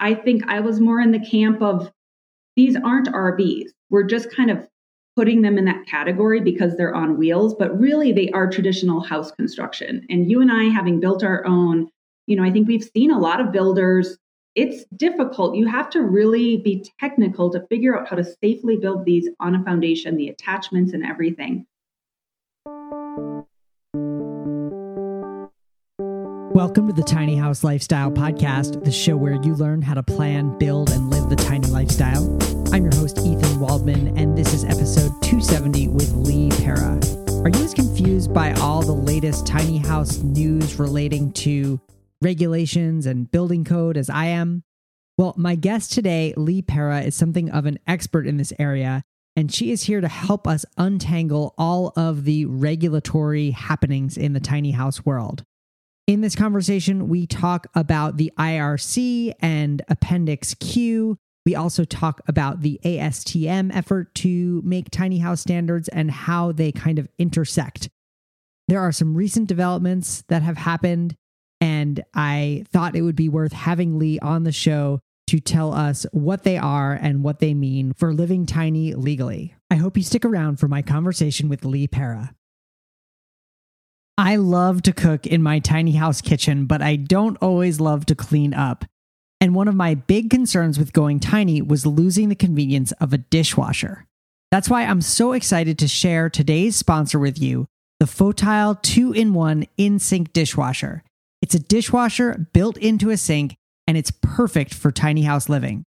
I 0.00 0.14
think 0.14 0.42
I 0.48 0.60
was 0.60 0.80
more 0.80 1.00
in 1.00 1.12
the 1.12 1.24
camp 1.24 1.62
of 1.62 1.92
these 2.56 2.76
aren't 2.76 3.08
RVs. 3.08 3.68
We're 3.90 4.04
just 4.04 4.34
kind 4.34 4.50
of 4.50 4.66
putting 5.16 5.42
them 5.42 5.58
in 5.58 5.66
that 5.66 5.86
category 5.86 6.40
because 6.40 6.76
they're 6.76 6.94
on 6.94 7.18
wheels, 7.18 7.54
but 7.58 7.78
really 7.78 8.12
they 8.12 8.30
are 8.30 8.48
traditional 8.48 9.00
house 9.00 9.30
construction. 9.32 10.06
And 10.08 10.30
you 10.30 10.40
and 10.40 10.50
I, 10.50 10.64
having 10.64 11.00
built 11.00 11.22
our 11.22 11.44
own, 11.46 11.88
you 12.26 12.36
know, 12.36 12.44
I 12.44 12.50
think 12.50 12.68
we've 12.68 12.88
seen 12.94 13.10
a 13.10 13.18
lot 13.18 13.40
of 13.40 13.52
builders. 13.52 14.16
It's 14.54 14.84
difficult. 14.96 15.56
You 15.56 15.66
have 15.66 15.90
to 15.90 16.02
really 16.02 16.56
be 16.58 16.84
technical 16.98 17.50
to 17.50 17.66
figure 17.68 17.98
out 17.98 18.08
how 18.08 18.16
to 18.16 18.24
safely 18.24 18.76
build 18.76 19.04
these 19.04 19.28
on 19.40 19.54
a 19.54 19.64
foundation, 19.64 20.16
the 20.16 20.28
attachments 20.28 20.92
and 20.92 21.04
everything. 21.04 21.66
Welcome 26.60 26.88
to 26.88 26.92
the 26.92 27.02
Tiny 27.02 27.36
House 27.36 27.64
Lifestyle 27.64 28.10
Podcast, 28.10 28.84
the 28.84 28.92
show 28.92 29.16
where 29.16 29.42
you 29.42 29.54
learn 29.54 29.80
how 29.80 29.94
to 29.94 30.02
plan, 30.02 30.58
build, 30.58 30.90
and 30.90 31.08
live 31.08 31.30
the 31.30 31.34
tiny 31.34 31.66
lifestyle. 31.68 32.38
I'm 32.70 32.82
your 32.82 32.94
host, 32.96 33.16
Ethan 33.20 33.60
Waldman, 33.60 34.18
and 34.18 34.36
this 34.36 34.52
is 34.52 34.66
episode 34.66 35.22
270 35.22 35.88
with 35.88 36.12
Lee 36.12 36.50
Pera. 36.50 37.00
Are 37.44 37.48
you 37.48 37.64
as 37.64 37.72
confused 37.72 38.34
by 38.34 38.52
all 38.56 38.82
the 38.82 38.92
latest 38.92 39.46
tiny 39.46 39.78
house 39.78 40.18
news 40.18 40.78
relating 40.78 41.32
to 41.32 41.80
regulations 42.20 43.06
and 43.06 43.30
building 43.30 43.64
code 43.64 43.96
as 43.96 44.10
I 44.10 44.26
am? 44.26 44.62
Well, 45.16 45.32
my 45.38 45.54
guest 45.54 45.94
today, 45.94 46.34
Lee 46.36 46.60
Pera, 46.60 47.00
is 47.00 47.14
something 47.14 47.48
of 47.48 47.64
an 47.64 47.78
expert 47.86 48.26
in 48.26 48.36
this 48.36 48.52
area, 48.58 49.02
and 49.34 49.50
she 49.50 49.72
is 49.72 49.84
here 49.84 50.02
to 50.02 50.08
help 50.08 50.46
us 50.46 50.66
untangle 50.76 51.54
all 51.56 51.94
of 51.96 52.24
the 52.24 52.44
regulatory 52.44 53.52
happenings 53.52 54.18
in 54.18 54.34
the 54.34 54.40
tiny 54.40 54.72
house 54.72 55.06
world. 55.06 55.46
In 56.10 56.22
this 56.22 56.34
conversation, 56.34 57.06
we 57.06 57.24
talk 57.24 57.68
about 57.72 58.16
the 58.16 58.32
IRC 58.36 59.32
and 59.38 59.80
Appendix 59.86 60.54
Q. 60.54 61.16
We 61.46 61.54
also 61.54 61.84
talk 61.84 62.20
about 62.26 62.62
the 62.62 62.80
ASTM 62.84 63.72
effort 63.72 64.12
to 64.16 64.60
make 64.64 64.90
tiny 64.90 65.18
house 65.18 65.40
standards 65.40 65.86
and 65.86 66.10
how 66.10 66.50
they 66.50 66.72
kind 66.72 66.98
of 66.98 67.06
intersect. 67.16 67.90
There 68.66 68.80
are 68.80 68.90
some 68.90 69.14
recent 69.14 69.46
developments 69.46 70.24
that 70.26 70.42
have 70.42 70.56
happened, 70.56 71.14
and 71.60 72.02
I 72.12 72.64
thought 72.72 72.96
it 72.96 73.02
would 73.02 73.14
be 73.14 73.28
worth 73.28 73.52
having 73.52 73.96
Lee 73.96 74.18
on 74.18 74.42
the 74.42 74.50
show 74.50 74.98
to 75.28 75.38
tell 75.38 75.72
us 75.72 76.06
what 76.10 76.42
they 76.42 76.58
are 76.58 76.92
and 76.92 77.22
what 77.22 77.38
they 77.38 77.54
mean 77.54 77.92
for 77.92 78.12
living 78.12 78.46
tiny 78.46 78.94
legally. 78.94 79.54
I 79.70 79.76
hope 79.76 79.96
you 79.96 80.02
stick 80.02 80.24
around 80.24 80.58
for 80.58 80.66
my 80.66 80.82
conversation 80.82 81.48
with 81.48 81.64
Lee 81.64 81.86
Pera. 81.86 82.34
I 84.20 84.36
love 84.36 84.82
to 84.82 84.92
cook 84.92 85.26
in 85.26 85.42
my 85.42 85.60
tiny 85.60 85.92
house 85.92 86.20
kitchen, 86.20 86.66
but 86.66 86.82
I 86.82 86.96
don't 86.96 87.38
always 87.40 87.80
love 87.80 88.04
to 88.04 88.14
clean 88.14 88.52
up. 88.52 88.84
And 89.40 89.54
one 89.54 89.66
of 89.66 89.74
my 89.74 89.94
big 89.94 90.28
concerns 90.28 90.78
with 90.78 90.92
going 90.92 91.20
tiny 91.20 91.62
was 91.62 91.86
losing 91.86 92.28
the 92.28 92.34
convenience 92.34 92.92
of 93.00 93.14
a 93.14 93.18
dishwasher. 93.18 94.04
That's 94.50 94.68
why 94.68 94.82
I'm 94.82 95.00
so 95.00 95.32
excited 95.32 95.78
to 95.78 95.88
share 95.88 96.28
today's 96.28 96.76
sponsor 96.76 97.18
with 97.18 97.40
you 97.40 97.66
the 97.98 98.04
Fotile 98.04 98.82
2 98.82 99.12
in 99.14 99.32
1 99.32 99.64
in 99.78 99.98
sink 99.98 100.34
dishwasher. 100.34 101.02
It's 101.40 101.54
a 101.54 101.58
dishwasher 101.58 102.46
built 102.52 102.76
into 102.76 103.08
a 103.08 103.16
sink, 103.16 103.56
and 103.86 103.96
it's 103.96 104.12
perfect 104.20 104.74
for 104.74 104.92
tiny 104.92 105.22
house 105.22 105.48
living. 105.48 105.82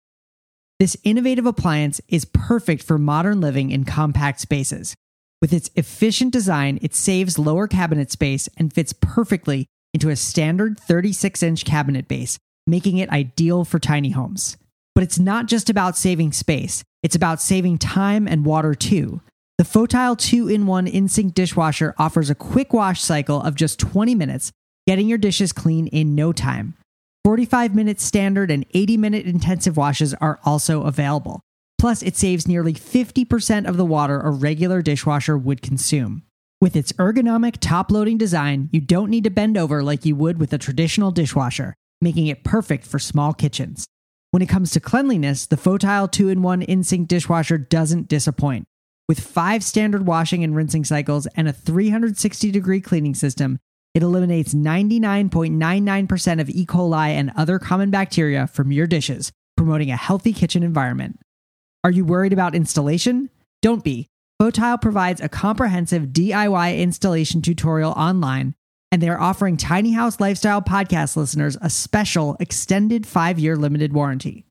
This 0.79 0.95
innovative 1.03 1.45
appliance 1.45 1.99
is 2.07 2.23
perfect 2.23 2.81
for 2.81 2.97
modern 2.97 3.41
living 3.41 3.71
in 3.71 3.83
compact 3.83 4.39
spaces. 4.39 4.95
With 5.41 5.53
its 5.53 5.71
efficient 5.75 6.31
design, 6.31 6.77
it 6.83 6.93
saves 6.93 7.39
lower 7.39 7.67
cabinet 7.67 8.11
space 8.11 8.47
and 8.57 8.71
fits 8.71 8.93
perfectly 8.93 9.65
into 9.93 10.09
a 10.09 10.15
standard 10.15 10.79
36 10.79 11.41
inch 11.41 11.65
cabinet 11.65 12.07
base, 12.07 12.37
making 12.67 12.99
it 12.99 13.09
ideal 13.09 13.65
for 13.65 13.79
tiny 13.79 14.11
homes. 14.11 14.57
But 14.93 15.03
it's 15.03 15.17
not 15.17 15.47
just 15.47 15.69
about 15.69 15.97
saving 15.97 16.33
space, 16.33 16.83
it's 17.01 17.15
about 17.15 17.41
saving 17.41 17.79
time 17.79 18.27
and 18.27 18.45
water 18.45 18.75
too. 18.75 19.21
The 19.57 19.63
Fotile 19.63 20.17
2 20.17 20.47
in 20.47 20.67
1 20.67 20.85
InSink 20.87 21.33
dishwasher 21.33 21.95
offers 21.97 22.29
a 22.29 22.35
quick 22.35 22.71
wash 22.71 23.01
cycle 23.01 23.41
of 23.41 23.55
just 23.55 23.79
20 23.79 24.13
minutes, 24.13 24.51
getting 24.87 25.07
your 25.07 25.17
dishes 25.17 25.51
clean 25.51 25.87
in 25.87 26.13
no 26.13 26.31
time. 26.31 26.75
45 27.23 27.75
minute 27.75 27.99
standard 27.99 28.49
and 28.51 28.65
80 28.73 28.97
minute 28.97 29.25
intensive 29.25 29.77
washes 29.77 30.13
are 30.15 30.39
also 30.43 30.83
available. 30.83 31.41
Plus, 31.81 32.03
it 32.03 32.15
saves 32.15 32.47
nearly 32.47 32.75
50% 32.75 33.67
of 33.67 33.75
the 33.75 33.83
water 33.83 34.19
a 34.19 34.29
regular 34.29 34.83
dishwasher 34.83 35.35
would 35.35 35.63
consume. 35.63 36.21
With 36.61 36.75
its 36.75 36.91
ergonomic 36.91 37.57
top 37.59 37.89
loading 37.89 38.19
design, 38.19 38.69
you 38.71 38.79
don't 38.79 39.09
need 39.09 39.23
to 39.23 39.31
bend 39.31 39.57
over 39.57 39.81
like 39.81 40.05
you 40.05 40.15
would 40.15 40.39
with 40.39 40.53
a 40.53 40.59
traditional 40.59 41.09
dishwasher, 41.09 41.73
making 41.99 42.27
it 42.27 42.43
perfect 42.43 42.85
for 42.85 42.99
small 42.99 43.33
kitchens. 43.33 43.87
When 44.29 44.43
it 44.43 44.47
comes 44.47 44.69
to 44.73 44.79
cleanliness, 44.79 45.47
the 45.47 45.55
Fotile 45.55 46.11
2 46.11 46.29
in 46.29 46.43
1 46.43 46.61
InSink 46.67 47.07
dishwasher 47.07 47.57
doesn't 47.57 48.07
disappoint. 48.07 48.65
With 49.09 49.19
five 49.19 49.63
standard 49.63 50.05
washing 50.05 50.43
and 50.43 50.55
rinsing 50.55 50.83
cycles 50.83 51.25
and 51.35 51.47
a 51.47 51.53
360 51.53 52.51
degree 52.51 52.79
cleaning 52.79 53.15
system, 53.15 53.57
it 53.95 54.03
eliminates 54.03 54.53
99.99% 54.53 56.39
of 56.39 56.47
E. 56.47 56.63
coli 56.63 57.07
and 57.07 57.31
other 57.35 57.57
common 57.57 57.89
bacteria 57.89 58.45
from 58.45 58.71
your 58.71 58.85
dishes, 58.85 59.31
promoting 59.57 59.89
a 59.89 59.97
healthy 59.97 60.31
kitchen 60.31 60.61
environment. 60.61 61.17
Are 61.83 61.91
you 61.91 62.05
worried 62.05 62.31
about 62.31 62.53
installation? 62.53 63.31
Don't 63.63 63.83
be. 63.83 64.07
Fotile 64.39 64.79
provides 64.79 65.19
a 65.19 65.29
comprehensive 65.29 66.09
DIY 66.09 66.77
installation 66.77 67.41
tutorial 67.41 67.91
online, 67.93 68.53
and 68.91 69.01
they 69.01 69.09
are 69.09 69.19
offering 69.19 69.57
Tiny 69.57 69.91
House 69.91 70.19
Lifestyle 70.19 70.61
podcast 70.61 71.15
listeners 71.15 71.57
a 71.59 71.71
special 71.71 72.37
extended 72.39 73.07
five 73.07 73.39
year 73.39 73.55
limited 73.55 73.93
warranty. 73.93 74.45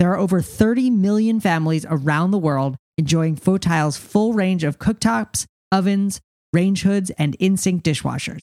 There 0.00 0.10
are 0.10 0.18
over 0.18 0.42
30 0.42 0.90
million 0.90 1.38
families 1.38 1.86
around 1.88 2.32
the 2.32 2.38
world 2.38 2.76
enjoying 2.98 3.36
Fotile's 3.36 3.96
full 3.96 4.32
range 4.32 4.64
of 4.64 4.80
cooktops, 4.80 5.46
ovens, 5.70 6.20
range 6.52 6.82
hoods, 6.82 7.10
and 7.10 7.38
InSink 7.38 7.82
dishwashers. 7.82 8.40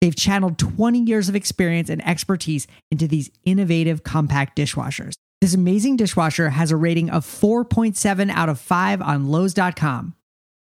They've 0.00 0.14
channeled 0.14 0.58
20 0.58 1.00
years 1.00 1.28
of 1.28 1.34
experience 1.34 1.88
and 1.88 2.04
expertise 2.06 2.68
into 2.92 3.08
these 3.08 3.30
innovative 3.44 4.04
compact 4.04 4.56
dishwashers. 4.56 5.14
This 5.42 5.52
amazing 5.54 5.96
dishwasher 5.96 6.50
has 6.50 6.70
a 6.70 6.76
rating 6.76 7.10
of 7.10 7.26
4.7 7.26 8.30
out 8.30 8.48
of 8.48 8.60
5 8.60 9.02
on 9.02 9.26
Lowe's.com. 9.26 10.14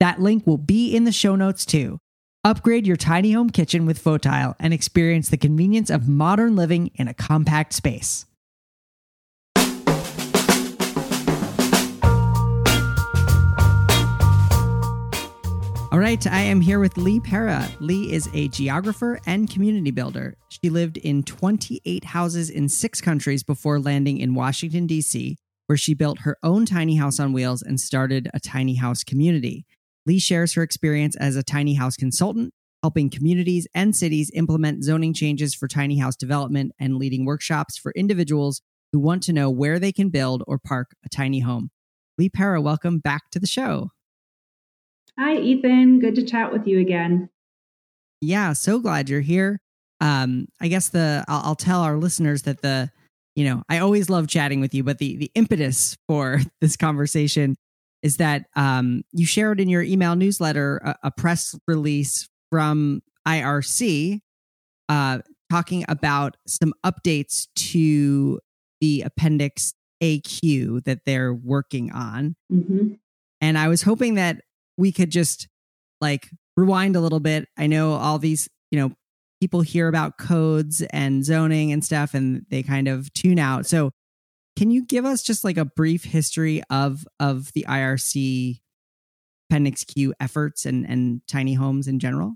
That 0.00 0.22
link 0.22 0.46
will 0.46 0.56
be 0.56 0.96
in 0.96 1.04
the 1.04 1.12
show 1.12 1.36
notes 1.36 1.66
too. 1.66 1.98
Upgrade 2.44 2.88
your 2.88 2.96
tiny 2.96 3.30
home 3.30 3.50
kitchen 3.50 3.86
with 3.86 4.02
Fotile 4.02 4.56
and 4.58 4.74
experience 4.74 5.28
the 5.28 5.36
convenience 5.36 5.90
of 5.90 6.08
modern 6.08 6.56
living 6.56 6.90
in 6.96 7.06
a 7.06 7.14
compact 7.14 7.72
space. 7.72 8.26
All 15.92 16.00
right, 16.00 16.26
I 16.26 16.40
am 16.40 16.60
here 16.60 16.80
with 16.80 16.96
Lee 16.96 17.20
Pera. 17.20 17.68
Lee 17.78 18.12
is 18.12 18.28
a 18.34 18.48
geographer 18.48 19.20
and 19.24 19.48
community 19.48 19.92
builder. 19.92 20.34
She 20.48 20.68
lived 20.68 20.96
in 20.96 21.22
28 21.22 22.02
houses 22.02 22.50
in 22.50 22.68
six 22.68 23.00
countries 23.00 23.44
before 23.44 23.78
landing 23.78 24.18
in 24.18 24.34
Washington, 24.34 24.88
D.C., 24.88 25.36
where 25.66 25.76
she 25.76 25.94
built 25.94 26.22
her 26.22 26.36
own 26.42 26.66
tiny 26.66 26.96
house 26.96 27.20
on 27.20 27.32
wheels 27.32 27.62
and 27.62 27.78
started 27.78 28.28
a 28.34 28.40
tiny 28.40 28.74
house 28.74 29.04
community. 29.04 29.64
Lee 30.06 30.18
shares 30.18 30.54
her 30.54 30.62
experience 30.62 31.16
as 31.16 31.36
a 31.36 31.42
tiny 31.42 31.74
house 31.74 31.96
consultant, 31.96 32.52
helping 32.82 33.08
communities 33.08 33.68
and 33.74 33.94
cities 33.94 34.30
implement 34.34 34.82
zoning 34.82 35.14
changes 35.14 35.54
for 35.54 35.68
tiny 35.68 35.98
house 35.98 36.16
development 36.16 36.72
and 36.80 36.96
leading 36.96 37.24
workshops 37.24 37.78
for 37.78 37.92
individuals 37.94 38.60
who 38.92 38.98
want 38.98 39.22
to 39.22 39.32
know 39.32 39.48
where 39.48 39.78
they 39.78 39.92
can 39.92 40.08
build 40.08 40.42
or 40.46 40.58
park 40.58 40.90
a 41.04 41.08
tiny 41.08 41.40
home. 41.40 41.70
Lee 42.18 42.28
Pera, 42.28 42.60
welcome 42.60 42.98
back 42.98 43.30
to 43.30 43.38
the 43.38 43.46
show. 43.46 43.90
Hi, 45.18 45.36
Ethan. 45.36 46.00
Good 46.00 46.14
to 46.16 46.24
chat 46.24 46.52
with 46.52 46.66
you 46.66 46.80
again. 46.80 47.28
Yeah, 48.20 48.52
so 48.54 48.80
glad 48.80 49.08
you're 49.08 49.20
here. 49.20 49.60
Um, 50.00 50.46
I 50.60 50.68
guess 50.68 50.88
the 50.88 51.24
I'll, 51.28 51.42
I'll 51.44 51.54
tell 51.54 51.80
our 51.82 51.96
listeners 51.96 52.42
that 52.42 52.60
the 52.60 52.90
you 53.36 53.44
know 53.44 53.62
I 53.68 53.78
always 53.78 54.10
love 54.10 54.26
chatting 54.26 54.60
with 54.60 54.74
you, 54.74 54.82
but 54.82 54.98
the 54.98 55.16
the 55.16 55.30
impetus 55.34 55.96
for 56.08 56.40
this 56.60 56.76
conversation 56.76 57.56
is 58.02 58.16
that 58.16 58.46
um, 58.56 59.02
you 59.12 59.26
shared 59.26 59.60
in 59.60 59.68
your 59.68 59.82
email 59.82 60.16
newsletter 60.16 60.78
a, 60.78 60.96
a 61.04 61.10
press 61.10 61.58
release 61.66 62.28
from 62.50 63.02
IRC 63.26 64.20
uh, 64.88 65.18
talking 65.50 65.84
about 65.88 66.36
some 66.46 66.74
updates 66.84 67.46
to 67.54 68.40
the 68.80 69.02
Appendix 69.02 69.74
AQ 70.02 70.84
that 70.84 71.00
they're 71.06 71.32
working 71.32 71.92
on. 71.92 72.34
Mm-hmm. 72.52 72.94
And 73.40 73.58
I 73.58 73.68
was 73.68 73.82
hoping 73.82 74.14
that 74.14 74.42
we 74.76 74.92
could 74.92 75.10
just 75.10 75.48
like 76.00 76.28
rewind 76.56 76.96
a 76.96 77.00
little 77.00 77.20
bit. 77.20 77.48
I 77.56 77.66
know 77.66 77.92
all 77.94 78.18
these, 78.18 78.48
you 78.70 78.80
know, 78.80 78.92
people 79.40 79.60
hear 79.60 79.88
about 79.88 80.18
codes 80.18 80.82
and 80.90 81.24
zoning 81.24 81.72
and 81.72 81.84
stuff 81.84 82.14
and 82.14 82.44
they 82.50 82.62
kind 82.62 82.88
of 82.88 83.12
tune 83.12 83.38
out. 83.38 83.66
So, 83.66 83.90
can 84.56 84.70
you 84.70 84.84
give 84.84 85.04
us 85.04 85.22
just 85.22 85.44
like 85.44 85.56
a 85.56 85.64
brief 85.64 86.04
history 86.04 86.62
of 86.70 87.06
of 87.20 87.52
the 87.54 87.64
IRC 87.68 88.60
Appendix 89.48 89.84
Q 89.84 90.14
efforts 90.20 90.66
and 90.66 90.86
and 90.88 91.20
tiny 91.26 91.54
homes 91.54 91.88
in 91.88 91.98
general? 91.98 92.34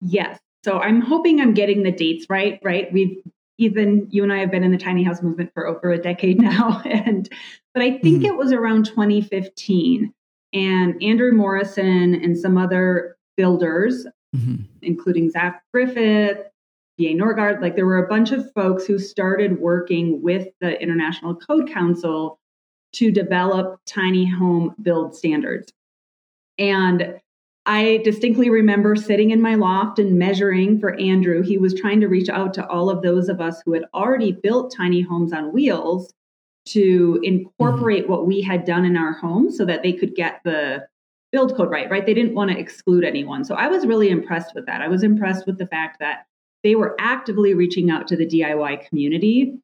Yes. 0.00 0.38
So 0.64 0.78
I'm 0.78 1.00
hoping 1.00 1.40
I'm 1.40 1.54
getting 1.54 1.82
the 1.82 1.92
dates 1.92 2.26
right. 2.28 2.58
Right. 2.62 2.92
We've 2.92 3.16
Ethan, 3.60 4.08
you 4.10 4.22
and 4.22 4.32
I 4.32 4.38
have 4.38 4.50
been 4.50 4.64
in 4.64 4.72
the 4.72 4.78
tiny 4.78 5.04
house 5.04 5.22
movement 5.22 5.52
for 5.52 5.66
over 5.66 5.90
a 5.92 5.98
decade 5.98 6.40
now, 6.40 6.80
and 6.84 7.28
but 7.74 7.82
I 7.82 7.98
think 7.98 8.22
mm-hmm. 8.22 8.24
it 8.24 8.36
was 8.36 8.52
around 8.52 8.86
2015, 8.86 10.12
and 10.54 11.02
Andrew 11.02 11.32
Morrison 11.32 12.14
and 12.14 12.38
some 12.38 12.56
other 12.56 13.16
builders, 13.36 14.06
mm-hmm. 14.34 14.62
including 14.80 15.30
Zack 15.30 15.62
Giffin, 15.74 16.42
Norgard, 17.08 17.60
like 17.60 17.76
there 17.76 17.86
were 17.86 18.04
a 18.04 18.08
bunch 18.08 18.32
of 18.32 18.52
folks 18.52 18.86
who 18.86 18.98
started 18.98 19.58
working 19.58 20.22
with 20.22 20.48
the 20.60 20.80
International 20.80 21.34
Code 21.34 21.70
Council 21.70 22.38
to 22.92 23.10
develop 23.10 23.80
tiny 23.86 24.26
home 24.26 24.74
build 24.82 25.14
standards. 25.14 25.72
And 26.58 27.20
I 27.66 28.00
distinctly 28.04 28.50
remember 28.50 28.96
sitting 28.96 29.30
in 29.30 29.40
my 29.40 29.54
loft 29.54 29.98
and 29.98 30.18
measuring 30.18 30.80
for 30.80 30.98
Andrew. 30.98 31.42
He 31.42 31.58
was 31.58 31.74
trying 31.74 32.00
to 32.00 32.08
reach 32.08 32.28
out 32.28 32.54
to 32.54 32.66
all 32.68 32.90
of 32.90 33.02
those 33.02 33.28
of 33.28 33.40
us 33.40 33.62
who 33.64 33.72
had 33.74 33.84
already 33.94 34.32
built 34.32 34.74
tiny 34.74 35.02
homes 35.02 35.32
on 35.32 35.52
wheels 35.52 36.12
to 36.66 37.20
incorporate 37.22 38.08
what 38.08 38.26
we 38.26 38.40
had 38.40 38.64
done 38.64 38.84
in 38.84 38.96
our 38.96 39.12
home 39.12 39.50
so 39.50 39.64
that 39.64 39.82
they 39.82 39.92
could 39.92 40.14
get 40.14 40.40
the 40.44 40.86
build 41.32 41.56
code 41.56 41.70
right, 41.70 41.90
right? 41.90 42.06
They 42.06 42.14
didn't 42.14 42.34
want 42.34 42.50
to 42.50 42.58
exclude 42.58 43.04
anyone. 43.04 43.44
So 43.44 43.54
I 43.54 43.68
was 43.68 43.86
really 43.86 44.10
impressed 44.10 44.54
with 44.54 44.66
that. 44.66 44.80
I 44.80 44.88
was 44.88 45.02
impressed 45.02 45.46
with 45.46 45.58
the 45.58 45.66
fact 45.66 45.98
that 46.00 46.26
they 46.62 46.74
were 46.74 46.94
actively 46.98 47.54
reaching 47.54 47.90
out 47.90 48.06
to 48.08 48.16
the 48.16 48.26
DIY 48.26 48.86
community 48.88 49.54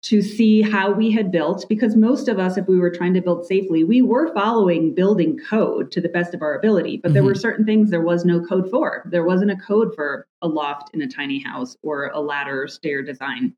to 0.00 0.22
see 0.22 0.62
how 0.62 0.92
we 0.92 1.10
had 1.10 1.32
built 1.32 1.66
because 1.68 1.96
most 1.96 2.28
of 2.28 2.38
us 2.38 2.56
if 2.56 2.66
we 2.68 2.78
were 2.78 2.90
trying 2.90 3.14
to 3.14 3.20
build 3.20 3.44
safely 3.44 3.82
we 3.82 4.00
were 4.00 4.32
following 4.32 4.94
building 4.94 5.38
code 5.38 5.90
to 5.90 6.00
the 6.00 6.08
best 6.08 6.34
of 6.34 6.42
our 6.42 6.56
ability 6.56 6.98
but 6.98 7.08
mm-hmm. 7.08 7.14
there 7.14 7.24
were 7.24 7.34
certain 7.34 7.64
things 7.64 7.90
there 7.90 8.00
was 8.00 8.24
no 8.24 8.40
code 8.40 8.70
for 8.70 9.02
there 9.10 9.24
wasn't 9.24 9.50
a 9.50 9.56
code 9.56 9.92
for 9.96 10.26
a 10.40 10.46
loft 10.46 10.90
in 10.94 11.02
a 11.02 11.08
tiny 11.08 11.40
house 11.40 11.76
or 11.82 12.10
a 12.14 12.20
ladder 12.20 12.68
stair 12.68 13.02
design 13.02 13.52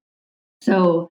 so 0.63 1.11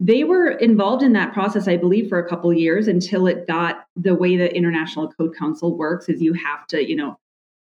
they 0.00 0.24
were 0.24 0.48
involved 0.48 1.04
in 1.04 1.12
that 1.12 1.32
process 1.32 1.68
i 1.68 1.76
believe 1.76 2.08
for 2.08 2.18
a 2.18 2.28
couple 2.28 2.52
years 2.52 2.88
until 2.88 3.28
it 3.28 3.46
got 3.46 3.86
the 3.94 4.14
way 4.14 4.36
the 4.36 4.52
international 4.56 5.08
code 5.12 5.36
council 5.36 5.76
works 5.76 6.08
is 6.08 6.20
you 6.20 6.32
have 6.32 6.66
to 6.66 6.84
you 6.84 6.96
know 6.96 7.16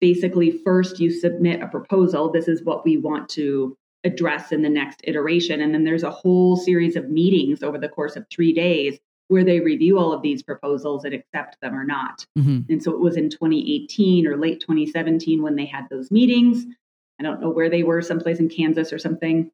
basically 0.06 0.52
first 0.63 1.00
you 1.00 1.10
submit 1.10 1.62
a 1.62 1.68
proposal 1.68 2.31
this 2.31 2.48
is 2.48 2.63
what 2.63 2.86
we 2.86 2.96
want 2.96 3.28
to 3.28 3.75
address 4.06 4.52
in 4.52 4.62
the 4.62 4.69
next 4.69 5.02
iteration. 5.04 5.62
And 5.62 5.74
then 5.74 5.84
there's 5.84 6.04
a 6.04 6.12
whole 6.12 6.56
series 6.56 6.96
of 6.96 7.10
meetings 7.10 7.63
over 7.63 7.78
the 7.78 7.90
course 7.90 8.16
of 8.16 8.25
three 8.31 8.54
days 8.54 8.98
where 9.28 9.44
they 9.44 9.60
review 9.60 9.98
all 9.98 10.13
of 10.13 10.22
these 10.22 10.44
proposals 10.44 11.04
and 11.04 11.13
accept 11.13 11.60
them 11.60 11.75
or 11.75 11.84
not. 11.84 12.25
Mm-hmm. 12.38 12.72
And 12.72 12.84
so 12.84 12.92
it 12.92 13.00
was 13.00 13.18
in 13.18 13.31
2018 13.31 14.28
or 14.28 14.38
late 14.38 14.62
2017 14.62 15.42
when 15.42 15.56
they 15.56 15.66
had 15.66 15.86
those 15.90 16.12
meetings. 16.12 16.66
I 17.19 17.24
don't 17.24 17.42
know 17.42 17.50
where 17.50 17.69
they 17.69 17.81
were, 17.81 18.04
someplace 18.04 18.40
in 18.40 18.50
Kansas 18.50 18.94
or 18.94 19.00
something. 19.00 19.50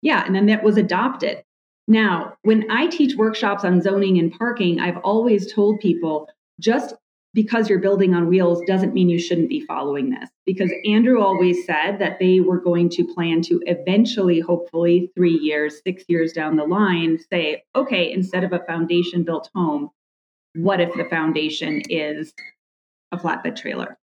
Yeah, 0.00 0.24
and 0.24 0.34
then 0.34 0.46
that 0.46 0.62
was 0.62 0.78
adopted. 0.78 1.44
Now, 1.86 2.36
when 2.42 2.70
I 2.70 2.86
teach 2.86 3.16
workshops 3.16 3.64
on 3.64 3.82
zoning 3.82 4.18
and 4.18 4.32
parking, 4.32 4.80
I've 4.80 4.98
always 4.98 5.52
told 5.52 5.80
people 5.80 6.28
just 6.58 6.94
because 7.32 7.68
you're 7.68 7.78
building 7.78 8.14
on 8.14 8.28
wheels 8.28 8.62
doesn't 8.66 8.92
mean 8.92 9.08
you 9.08 9.18
shouldn't 9.18 9.48
be 9.48 9.64
following 9.66 10.10
this. 10.10 10.28
Because 10.46 10.72
Andrew 10.84 11.20
always 11.20 11.64
said 11.64 11.98
that 12.00 12.18
they 12.18 12.40
were 12.40 12.60
going 12.60 12.88
to 12.90 13.14
plan 13.14 13.40
to 13.42 13.60
eventually, 13.66 14.40
hopefully, 14.40 15.12
three 15.14 15.38
years, 15.38 15.80
six 15.86 16.04
years 16.08 16.32
down 16.32 16.56
the 16.56 16.64
line, 16.64 17.18
say, 17.30 17.62
okay, 17.76 18.12
instead 18.12 18.42
of 18.42 18.52
a 18.52 18.64
foundation 18.66 19.22
built 19.22 19.48
home, 19.54 19.90
what 20.54 20.80
if 20.80 20.92
the 20.94 21.04
foundation 21.04 21.82
is 21.88 22.32
a 23.12 23.16
flatbed 23.16 23.56
trailer? 23.56 23.96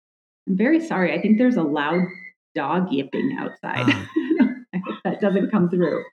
I'm 0.49 0.57
very 0.57 0.85
sorry. 0.87 1.13
I 1.13 1.21
think 1.21 1.39
there's 1.39 1.57
a 1.57 1.63
loud 1.63 2.07
dog 2.55 2.93
yipping 2.93 3.37
outside. 3.39 3.91
Uh. 3.91 4.05
I 4.75 4.79
hope 4.85 4.99
that 5.05 5.21
doesn't 5.21 5.51
come 5.51 5.69
through. 5.69 6.05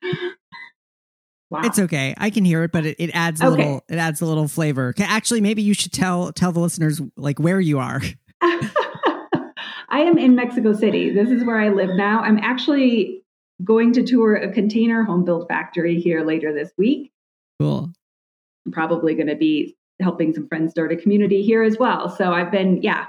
Wow. 1.54 1.62
It's 1.66 1.78
okay. 1.78 2.16
I 2.18 2.32
can 2.32 2.46
hear 2.46 2.64
it, 2.64 2.72
but 2.72 2.84
it, 2.84 2.96
it 2.98 3.12
adds 3.14 3.40
a 3.40 3.46
okay. 3.46 3.58
little 3.58 3.84
it 3.88 3.98
adds 3.98 4.22
a 4.22 4.26
little 4.26 4.48
flavor. 4.48 4.92
Actually, 5.00 5.40
maybe 5.40 5.62
you 5.62 5.76
should 5.76 5.92
tell 5.92 6.34
tell 6.34 6.52
the 6.52 6.60
listeners 6.60 7.00
like 7.16 7.38
where 7.38 7.60
you 7.60 7.78
are. 7.78 8.02
I 8.42 10.00
am 10.00 10.18
in 10.18 10.36
Mexico 10.36 10.74
City. 10.74 11.12
This 11.12 11.30
is 11.30 11.44
where 11.44 11.60
I 11.60 11.70
live 11.70 11.92
now. 11.92 12.22
I'm 12.22 12.40
actually 12.40 13.22
going 13.64 13.94
to 13.94 14.04
tour 14.04 14.36
a 14.36 14.52
container 14.52 15.04
home 15.04 15.26
build 15.26 15.48
factory 15.48 16.02
here 16.02 16.26
later 16.26 16.52
this 16.52 16.72
week. 16.76 17.12
Cool. 17.60 17.94
I'm 18.66 18.72
probably 18.72 19.14
going 19.14 19.28
to 19.28 19.36
be 19.36 19.78
helping 20.02 20.34
some 20.34 20.48
friends 20.48 20.72
start 20.72 20.92
a 20.92 20.96
community 20.96 21.44
here 21.44 21.62
as 21.62 21.78
well. 21.78 22.10
So 22.10 22.34
I've 22.34 22.52
been, 22.52 22.82
yeah, 22.82 23.06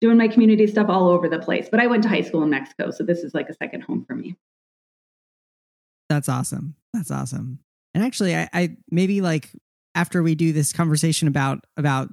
doing 0.00 0.16
my 0.16 0.28
community 0.28 0.68
stuff 0.68 0.88
all 0.88 1.08
over 1.08 1.28
the 1.28 1.40
place. 1.40 1.66
But 1.68 1.80
I 1.80 1.88
went 1.88 2.04
to 2.04 2.08
high 2.08 2.22
school 2.22 2.44
in 2.44 2.50
Mexico, 2.50 2.92
so 2.92 3.02
this 3.02 3.24
is 3.24 3.34
like 3.34 3.48
a 3.48 3.54
second 3.54 3.80
home 3.80 4.04
for 4.06 4.14
me. 4.14 4.36
That's 6.10 6.28
awesome. 6.28 6.74
That's 6.92 7.12
awesome. 7.12 7.60
And 7.94 8.02
actually, 8.04 8.36
I, 8.36 8.48
I 8.52 8.76
maybe 8.90 9.20
like 9.20 9.48
after 9.94 10.22
we 10.22 10.34
do 10.34 10.52
this 10.52 10.72
conversation 10.72 11.28
about 11.28 11.60
about 11.76 12.08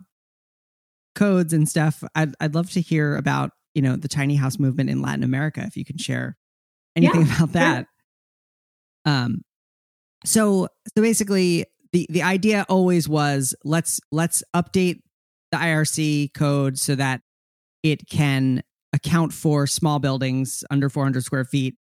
codes 1.16 1.52
and 1.52 1.68
stuff, 1.68 2.04
I'd 2.14 2.36
I'd 2.40 2.54
love 2.54 2.70
to 2.72 2.82
hear 2.82 3.18
about 3.18 3.52
you 3.74 3.82
know 3.82 3.96
the 3.96 4.08
tiny 4.08 4.36
house 4.36 4.60
movement 4.60 4.92
in 4.92 5.02
Latin 5.02 5.24
America. 5.24 5.64
If 5.66 5.76
you 5.76 5.84
can 5.84 5.98
share 5.98 6.38
anything 6.96 7.26
yeah, 7.26 7.36
about 7.36 7.52
that. 7.54 7.88
Sure. 9.06 9.16
Um. 9.16 9.42
So 10.26 10.68
so 10.96 11.02
basically, 11.02 11.66
the 11.92 12.06
the 12.12 12.22
idea 12.22 12.68
always 12.70 13.10
was 13.10 13.56
let's 13.64 14.00
let's 14.12 14.44
update 14.56 15.02
the 15.52 15.58
IRC 15.58 16.36
code 16.36 16.78
so 16.78 16.94
that 16.94 17.22
it 17.82 18.08
can 18.08 18.62
account 18.94 19.34
for 19.34 19.66
small 19.66 19.98
buildings 19.98 20.64
under 20.70 20.88
400 20.88 21.24
square 21.24 21.46
feet 21.46 21.76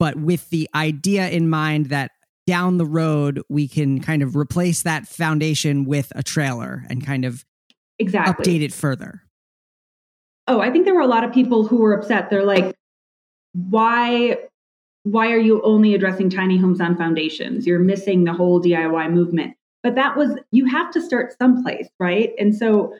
but 0.00 0.16
with 0.16 0.48
the 0.48 0.68
idea 0.74 1.28
in 1.28 1.48
mind 1.48 1.86
that 1.86 2.10
down 2.46 2.78
the 2.78 2.86
road 2.86 3.40
we 3.48 3.68
can 3.68 4.00
kind 4.00 4.22
of 4.22 4.34
replace 4.34 4.82
that 4.82 5.06
foundation 5.06 5.84
with 5.84 6.10
a 6.16 6.22
trailer 6.24 6.84
and 6.90 7.06
kind 7.06 7.24
of 7.24 7.44
exactly 8.00 8.44
update 8.44 8.62
it 8.62 8.72
further. 8.72 9.22
Oh, 10.48 10.58
I 10.58 10.70
think 10.70 10.86
there 10.86 10.94
were 10.94 11.00
a 11.00 11.06
lot 11.06 11.22
of 11.22 11.32
people 11.32 11.64
who 11.64 11.76
were 11.76 11.92
upset. 11.92 12.30
They're 12.30 12.44
like, 12.44 12.74
why 13.52 14.38
why 15.04 15.30
are 15.32 15.38
you 15.38 15.62
only 15.62 15.94
addressing 15.94 16.28
tiny 16.28 16.58
homes 16.58 16.80
on 16.80 16.96
foundations? 16.96 17.66
You're 17.66 17.78
missing 17.78 18.24
the 18.24 18.32
whole 18.32 18.60
DIY 18.60 19.12
movement. 19.12 19.54
But 19.82 19.94
that 19.94 20.16
was 20.16 20.36
you 20.50 20.64
have 20.64 20.90
to 20.92 21.00
start 21.00 21.36
someplace, 21.38 21.88
right? 22.00 22.32
And 22.38 22.54
so 22.56 22.94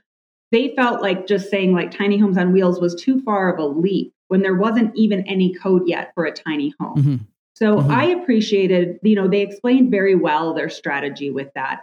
they 0.52 0.74
felt 0.76 1.02
like 1.02 1.26
just 1.26 1.50
saying 1.50 1.72
like 1.72 1.90
tiny 1.90 2.18
homes 2.18 2.38
on 2.38 2.52
wheels 2.52 2.80
was 2.80 2.94
too 2.94 3.20
far 3.22 3.52
of 3.52 3.58
a 3.58 3.66
leap 3.66 4.12
when 4.30 4.42
there 4.42 4.54
wasn't 4.54 4.94
even 4.94 5.26
any 5.26 5.52
code 5.52 5.82
yet 5.86 6.12
for 6.14 6.24
a 6.24 6.32
tiny 6.32 6.72
home. 6.78 6.96
Mm-hmm. 6.96 7.16
So 7.54 7.78
mm-hmm. 7.78 7.90
I 7.90 8.04
appreciated, 8.04 9.00
you 9.02 9.16
know, 9.16 9.26
they 9.26 9.40
explained 9.40 9.90
very 9.90 10.14
well 10.14 10.54
their 10.54 10.70
strategy 10.70 11.30
with 11.30 11.52
that. 11.54 11.80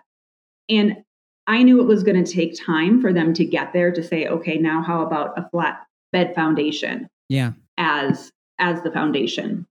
And 0.70 1.04
I 1.46 1.62
knew 1.64 1.82
it 1.82 1.88
was 1.88 2.04
going 2.04 2.24
to 2.24 2.32
take 2.32 2.58
time 2.58 3.02
for 3.02 3.12
them 3.12 3.34
to 3.34 3.44
get 3.44 3.74
there 3.74 3.92
to 3.92 4.02
say, 4.02 4.28
okay, 4.28 4.58
now 4.58 4.82
how 4.82 5.02
about 5.02 5.38
a 5.38 5.50
flat 5.50 5.86
bed 6.14 6.34
foundation? 6.34 7.10
Yeah. 7.28 7.52
As 7.78 8.32
as 8.60 8.82
the 8.82 8.92
foundation. 8.92 9.68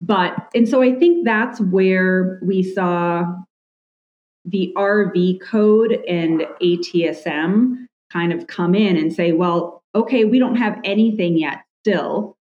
But 0.00 0.34
and 0.52 0.68
so 0.68 0.82
I 0.82 0.96
think 0.96 1.24
that's 1.24 1.60
where 1.60 2.40
we 2.42 2.64
saw 2.64 3.24
the 4.44 4.74
RV 4.76 5.40
code 5.42 5.92
and 6.08 6.44
ATSM 6.60 7.86
kind 8.12 8.32
of 8.32 8.48
come 8.48 8.74
in 8.74 8.96
and 8.96 9.12
say, 9.12 9.30
well, 9.30 9.84
okay, 9.94 10.24
we 10.24 10.40
don't 10.40 10.56
have 10.56 10.80
anything 10.82 11.38
yet 11.38 11.62
still. 11.86 12.36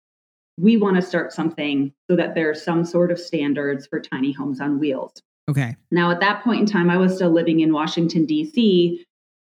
We 0.59 0.77
want 0.77 0.97
to 0.97 1.03
start 1.03 1.33
something 1.33 1.93
so 2.09 2.17
that 2.17 2.35
there's 2.35 2.63
some 2.63 2.85
sort 2.85 3.11
of 3.11 3.19
standards 3.19 3.87
for 3.87 4.01
tiny 4.01 4.33
homes 4.33 4.61
on 4.61 4.79
wheels. 4.79 5.13
Okay. 5.51 5.77
Now, 5.91 6.11
at 6.11 6.21
that 6.21 6.45
point 6.45 6.61
in 6.61 6.67
time, 6.67 6.91
I 6.91 6.97
was 6.97 7.17
still 7.17 7.31
living 7.31 7.61
in 7.61 7.73
Washington, 7.73 8.27
D.C., 8.27 9.05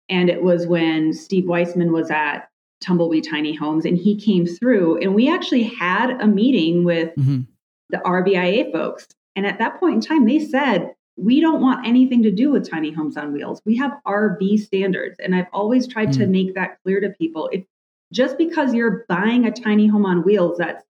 and 0.10 0.30
it 0.30 0.44
was 0.44 0.68
when 0.68 1.14
Steve 1.14 1.48
Weissman 1.48 1.92
was 1.92 2.12
at 2.12 2.50
Tumbleweed 2.82 3.28
Tiny 3.30 3.54
Homes 3.54 3.86
and 3.86 3.98
he 3.98 4.16
came 4.16 4.46
through, 4.46 4.98
and 4.98 5.14
we 5.14 5.32
actually 5.32 5.64
had 5.64 6.20
a 6.22 6.28
meeting 6.28 6.84
with 6.84 7.10
mm-hmm. 7.16 7.42
the 7.90 7.98
RVIA 7.98 8.72
folks. 8.72 9.08
And 9.36 9.46
at 9.46 9.60
that 9.60 9.80
point 9.80 9.96
in 9.96 10.02
time, 10.02 10.26
they 10.26 10.40
said, 10.40 10.94
we 11.16 11.42
don't 11.42 11.62
want 11.62 11.86
anything 11.86 12.24
to 12.24 12.32
do 12.32 12.50
with 12.52 12.70
tiny 12.70 12.92
homes 12.92 13.18
on 13.18 13.34
wheels. 13.34 13.62
We 13.66 13.76
have 13.78 13.92
RV 14.08 14.60
standards. 14.60 15.20
And 15.20 15.36
I've 15.36 15.48
always 15.54 15.88
tried 15.88 16.10
mm. 16.10 16.18
to 16.18 16.28
make 16.28 16.56
that 16.56 16.78
clear 16.84 17.02
to 17.02 17.10
people. 17.10 17.50
If 17.52 17.66
just 18.12 18.38
because 18.38 18.74
you're 18.74 19.06
buying 19.08 19.46
a 19.46 19.52
tiny 19.52 19.88
home 19.88 20.06
on 20.06 20.24
wheels 20.24 20.58
that's 20.58 20.84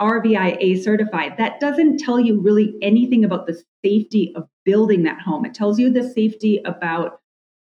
RVIA 0.00 0.82
certified, 0.82 1.36
that 1.38 1.60
doesn't 1.60 1.98
tell 1.98 2.18
you 2.18 2.40
really 2.40 2.76
anything 2.82 3.24
about 3.24 3.46
the 3.46 3.62
safety 3.84 4.32
of 4.34 4.48
building 4.64 5.02
that 5.04 5.20
home. 5.20 5.44
It 5.44 5.54
tells 5.54 5.78
you 5.78 5.90
the 5.90 6.08
safety 6.08 6.60
about 6.64 7.20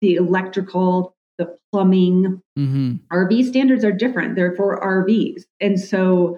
the 0.02 0.16
electrical, 0.16 1.16
the 1.38 1.58
plumbing. 1.72 2.42
Mm-hmm. 2.58 2.96
RV 3.12 3.46
standards 3.48 3.84
are 3.84 3.92
different. 3.92 4.36
They're 4.36 4.56
for 4.56 4.80
RVs. 4.80 5.44
And 5.60 5.80
so 5.80 6.38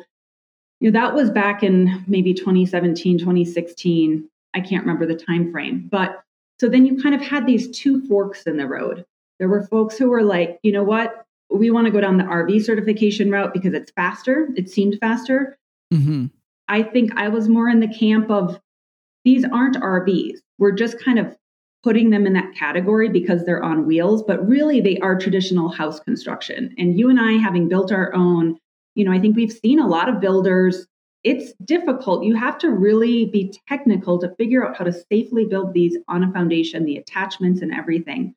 You 0.79 0.91
know, 0.91 0.99
that 0.99 1.15
was 1.15 1.29
back 1.31 1.63
in 1.63 2.03
maybe 2.07 2.33
2017, 2.33 3.17
2016. 3.19 4.29
I 4.53 4.59
can't 4.59 4.83
remember 4.83 5.05
the 5.05 5.15
time 5.15 5.51
frame. 5.51 5.87
But 5.89 6.23
so 6.59 6.69
then 6.69 6.85
you 6.85 7.01
kind 7.01 7.15
of 7.15 7.21
had 7.21 7.45
these 7.45 7.75
two 7.77 8.05
forks 8.07 8.43
in 8.43 8.57
the 8.57 8.67
road. 8.67 9.05
There 9.39 9.49
were 9.49 9.63
folks 9.63 9.97
who 9.97 10.09
were 10.09 10.23
like, 10.23 10.59
you 10.63 10.71
know 10.71 10.83
what? 10.83 11.24
We 11.49 11.71
want 11.71 11.85
to 11.85 11.91
go 11.91 12.01
down 12.01 12.17
the 12.17 12.23
RV 12.23 12.63
certification 12.63 13.31
route 13.31 13.53
because 13.53 13.73
it's 13.73 13.91
faster. 13.91 14.49
It 14.55 14.69
seemed 14.69 14.97
faster. 14.99 15.57
Mm-hmm. 15.93 16.27
I 16.67 16.83
think 16.83 17.11
I 17.15 17.29
was 17.29 17.47
more 17.47 17.69
in 17.69 17.79
the 17.79 17.93
camp 17.93 18.29
of 18.31 18.59
these 19.23 19.45
aren't 19.45 19.77
RVs. 19.77 20.37
We're 20.57 20.71
just 20.71 21.03
kind 21.03 21.19
of 21.19 21.35
putting 21.83 22.09
them 22.09 22.25
in 22.25 22.33
that 22.33 22.55
category 22.55 23.09
because 23.09 23.45
they're 23.45 23.63
on 23.63 23.85
wheels, 23.85 24.23
but 24.23 24.45
really 24.47 24.81
they 24.81 24.97
are 24.99 25.17
traditional 25.17 25.69
house 25.69 25.99
construction. 25.99 26.73
And 26.77 26.97
you 26.97 27.09
and 27.09 27.19
I, 27.19 27.33
having 27.33 27.69
built 27.69 27.91
our 27.91 28.13
own, 28.13 28.57
you 28.95 29.05
know, 29.05 29.11
I 29.11 29.19
think 29.19 29.35
we've 29.35 29.51
seen 29.51 29.79
a 29.79 29.87
lot 29.87 30.09
of 30.09 30.19
builders. 30.19 30.87
It's 31.23 31.53
difficult. 31.63 32.23
You 32.23 32.35
have 32.35 32.57
to 32.59 32.71
really 32.71 33.25
be 33.25 33.53
technical 33.67 34.19
to 34.19 34.33
figure 34.35 34.67
out 34.67 34.77
how 34.77 34.85
to 34.85 34.93
safely 34.93 35.45
build 35.45 35.73
these 35.73 35.95
on 36.07 36.23
a 36.23 36.31
foundation, 36.31 36.85
the 36.85 36.97
attachments 36.97 37.61
and 37.61 37.73
everything. 37.73 38.33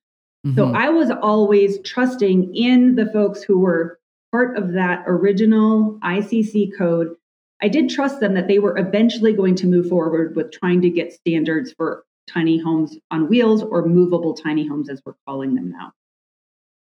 Mm-hmm. 0.47 0.57
So 0.57 0.73
I 0.73 0.88
was 0.90 1.11
always 1.11 1.78
trusting 1.83 2.54
in 2.54 2.95
the 2.95 3.07
folks 3.07 3.42
who 3.42 3.59
were 3.59 3.99
part 4.30 4.57
of 4.57 4.73
that 4.73 5.04
original 5.07 5.99
ICC 6.02 6.76
code. 6.76 7.14
I 7.61 7.68
did 7.68 7.90
trust 7.90 8.21
them 8.21 8.35
that 8.35 8.47
they 8.47 8.59
were 8.59 8.78
eventually 8.78 9.33
going 9.33 9.57
to 9.57 9.66
move 9.66 9.88
forward 9.88 10.37
with 10.37 10.52
trying 10.52 10.83
to 10.83 10.90
get 10.90 11.12
standards 11.12 11.73
for 11.73 12.04
tiny 12.28 12.59
homes 12.59 12.97
on 13.11 13.28
wheels 13.28 13.62
or 13.62 13.87
movable 13.87 14.35
tiny 14.35 14.66
homes 14.66 14.88
as 14.88 15.02
we're 15.04 15.14
calling 15.26 15.54
them 15.54 15.71
now. 15.71 15.92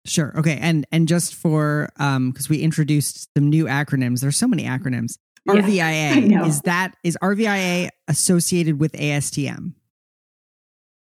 Sure. 0.05 0.37
Okay. 0.37 0.57
And 0.61 0.85
and 0.91 1.07
just 1.07 1.33
for 1.33 1.89
um 1.97 2.31
because 2.31 2.49
we 2.49 2.59
introduced 2.59 3.29
some 3.35 3.49
new 3.49 3.65
acronyms. 3.65 4.21
There's 4.21 4.37
so 4.37 4.47
many 4.47 4.63
acronyms. 4.63 5.17
RVIA 5.47 6.45
is 6.47 6.61
that 6.61 6.95
is 7.03 7.17
RVIA 7.21 7.89
associated 8.07 8.79
with 8.79 8.91
ASTM? 8.93 9.73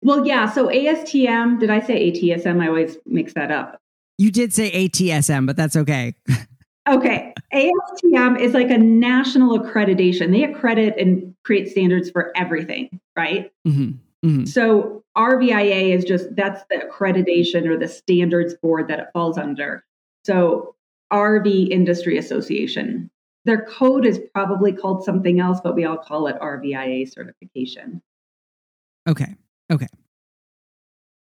Well, 0.02 0.26
yeah. 0.26 0.50
So 0.50 0.68
ASTM, 0.68 1.58
did 1.60 1.70
I 1.70 1.80
say 1.80 2.10
ATSM? 2.10 2.62
I 2.62 2.68
always 2.68 2.96
mix 3.06 3.34
that 3.34 3.50
up. 3.50 3.80
You 4.16 4.30
did 4.30 4.52
say 4.52 4.88
ATSM, 4.88 5.46
but 5.46 5.56
that's 5.56 5.76
okay. 5.76 6.14
okay. 6.88 7.34
ASTM 7.52 8.40
is 8.40 8.52
like 8.52 8.70
a 8.70 8.78
national 8.78 9.58
accreditation. 9.58 10.32
They 10.32 10.44
accredit 10.44 10.96
and 10.98 11.34
create 11.44 11.68
standards 11.68 12.10
for 12.10 12.32
everything, 12.36 13.00
right? 13.16 13.52
Mm-hmm. 13.66 14.28
Mm-hmm. 14.28 14.44
So 14.46 15.04
RVIA 15.16 15.94
is 15.94 16.04
just 16.04 16.34
that's 16.34 16.62
the 16.70 16.76
accreditation 16.76 17.66
or 17.66 17.76
the 17.76 17.88
standards 17.88 18.54
board 18.54 18.88
that 18.88 18.98
it 18.98 19.08
falls 19.12 19.38
under. 19.38 19.84
So 20.24 20.74
RV 21.12 21.70
Industry 21.70 22.18
Association. 22.18 23.10
Their 23.44 23.64
code 23.64 24.04
is 24.04 24.20
probably 24.34 24.72
called 24.72 25.04
something 25.04 25.40
else, 25.40 25.60
but 25.62 25.74
we 25.74 25.84
all 25.84 25.96
call 25.96 26.26
it 26.26 26.36
RVIA 26.40 27.10
certification. 27.10 28.02
Okay. 29.08 29.34
Okay. 29.70 29.88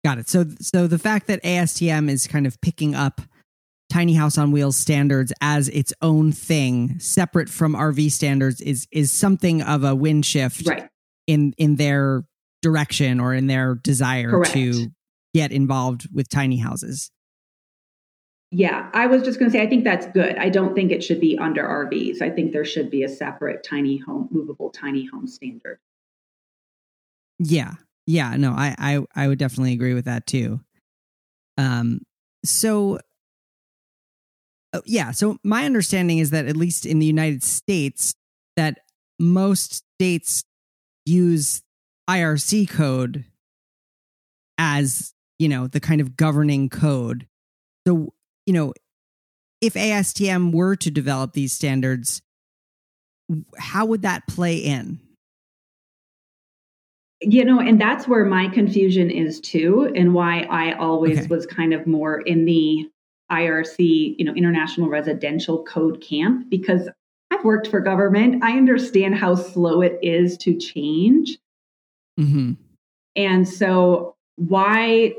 Got 0.04 0.18
it. 0.18 0.28
So 0.28 0.44
so 0.60 0.86
the 0.86 0.98
fact 0.98 1.28
that 1.28 1.42
ASTM 1.42 2.10
is 2.10 2.26
kind 2.26 2.46
of 2.46 2.60
picking 2.60 2.94
up 2.94 3.20
tiny 3.92 4.14
house 4.14 4.38
on 4.38 4.50
wheels 4.50 4.76
standards 4.76 5.32
as 5.40 5.68
its 5.68 5.92
own 6.00 6.32
thing 6.32 6.98
separate 6.98 7.48
from 7.48 7.74
RV 7.74 8.10
standards 8.10 8.60
is 8.60 8.88
is 8.90 9.12
something 9.12 9.62
of 9.62 9.84
a 9.84 9.94
wind 9.94 10.26
shift 10.26 10.66
right. 10.66 10.88
in 11.26 11.54
in 11.58 11.76
their 11.76 12.24
direction 12.62 13.20
or 13.20 13.34
in 13.34 13.46
their 13.46 13.74
desire 13.74 14.30
Correct. 14.30 14.52
to 14.52 14.88
get 15.34 15.52
involved 15.52 16.08
with 16.12 16.28
tiny 16.28 16.56
houses. 16.56 17.10
Yeah, 18.50 18.90
I 18.92 19.06
was 19.06 19.22
just 19.22 19.38
going 19.38 19.50
to 19.50 19.56
say, 19.56 19.62
I 19.62 19.66
think 19.66 19.82
that's 19.82 20.06
good. 20.08 20.36
I 20.36 20.50
don't 20.50 20.74
think 20.74 20.92
it 20.92 21.02
should 21.02 21.20
be 21.20 21.38
under 21.38 21.62
RVs. 21.62 22.20
I 22.20 22.28
think 22.28 22.52
there 22.52 22.66
should 22.66 22.90
be 22.90 23.02
a 23.02 23.08
separate 23.08 23.64
tiny 23.64 23.96
home, 23.96 24.28
movable 24.30 24.68
tiny 24.68 25.06
home 25.06 25.26
standard. 25.26 25.78
Yeah, 27.38 27.74
yeah, 28.06 28.36
no, 28.36 28.52
I, 28.52 28.74
I, 28.78 29.04
I 29.14 29.28
would 29.28 29.38
definitely 29.38 29.72
agree 29.72 29.94
with 29.94 30.06
that 30.06 30.26
too. 30.26 30.60
Um, 31.58 32.00
so, 32.44 32.98
uh, 34.72 34.80
yeah, 34.86 35.10
so 35.12 35.36
my 35.44 35.64
understanding 35.64 36.18
is 36.18 36.30
that 36.30 36.46
at 36.46 36.56
least 36.56 36.86
in 36.86 36.98
the 36.98 37.06
United 37.06 37.42
States, 37.42 38.14
that 38.56 38.78
most 39.18 39.84
states 39.96 40.44
use 41.04 41.62
IRC 42.08 42.68
code 42.70 43.24
as, 44.58 45.12
you 45.38 45.48
know, 45.48 45.66
the 45.66 45.80
kind 45.80 46.00
of 46.00 46.16
governing 46.16 46.68
code. 46.68 47.26
So, 47.86 48.14
you 48.46 48.52
know, 48.52 48.72
if 49.60 49.74
ASTM 49.74 50.52
were 50.52 50.74
to 50.76 50.90
develop 50.90 51.32
these 51.32 51.52
standards, 51.52 52.20
how 53.56 53.86
would 53.86 54.02
that 54.02 54.26
play 54.26 54.56
in? 54.56 55.00
You 57.24 57.44
know, 57.44 57.60
and 57.60 57.80
that's 57.80 58.08
where 58.08 58.24
my 58.24 58.48
confusion 58.48 59.10
is 59.10 59.40
too, 59.40 59.92
and 59.94 60.14
why 60.14 60.40
I 60.50 60.72
always 60.72 61.20
okay. 61.20 61.26
was 61.28 61.46
kind 61.46 61.72
of 61.72 61.86
more 61.86 62.20
in 62.20 62.44
the 62.44 62.88
IRC, 63.30 64.16
you 64.18 64.24
know, 64.24 64.34
International 64.34 64.88
Residential 64.88 65.64
Code 65.64 66.00
camp, 66.00 66.50
because 66.50 66.88
I've 67.30 67.44
worked 67.44 67.68
for 67.68 67.80
government. 67.80 68.44
I 68.44 68.56
understand 68.56 69.14
how 69.14 69.34
slow 69.34 69.80
it 69.80 69.98
is 70.02 70.36
to 70.38 70.56
change. 70.56 71.38
Mm-hmm. 72.20 72.52
And 73.16 73.48
so, 73.48 74.16
why 74.36 75.14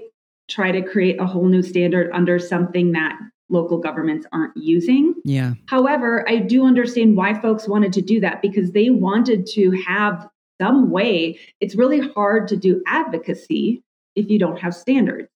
try 0.49 0.71
to 0.71 0.81
create 0.81 1.19
a 1.19 1.25
whole 1.25 1.45
new 1.45 1.63
standard 1.63 2.11
under 2.13 2.37
something 2.37 2.91
that 2.91 3.17
local 3.49 3.77
governments 3.77 4.27
aren't 4.31 4.55
using? 4.57 5.15
Yeah. 5.23 5.53
However, 5.67 6.27
I 6.29 6.37
do 6.37 6.65
understand 6.65 7.15
why 7.15 7.39
folks 7.39 7.67
wanted 7.67 7.93
to 7.93 8.01
do 8.01 8.19
that 8.19 8.41
because 8.41 8.71
they 8.71 8.89
wanted 8.89 9.45
to 9.53 9.71
have 9.87 10.27
some 10.61 10.89
way. 10.89 11.39
It's 11.59 11.75
really 11.75 11.99
hard 11.99 12.47
to 12.49 12.57
do 12.57 12.81
advocacy 12.87 13.83
if 14.15 14.29
you 14.29 14.39
don't 14.39 14.59
have 14.59 14.75
standards. 14.75 15.29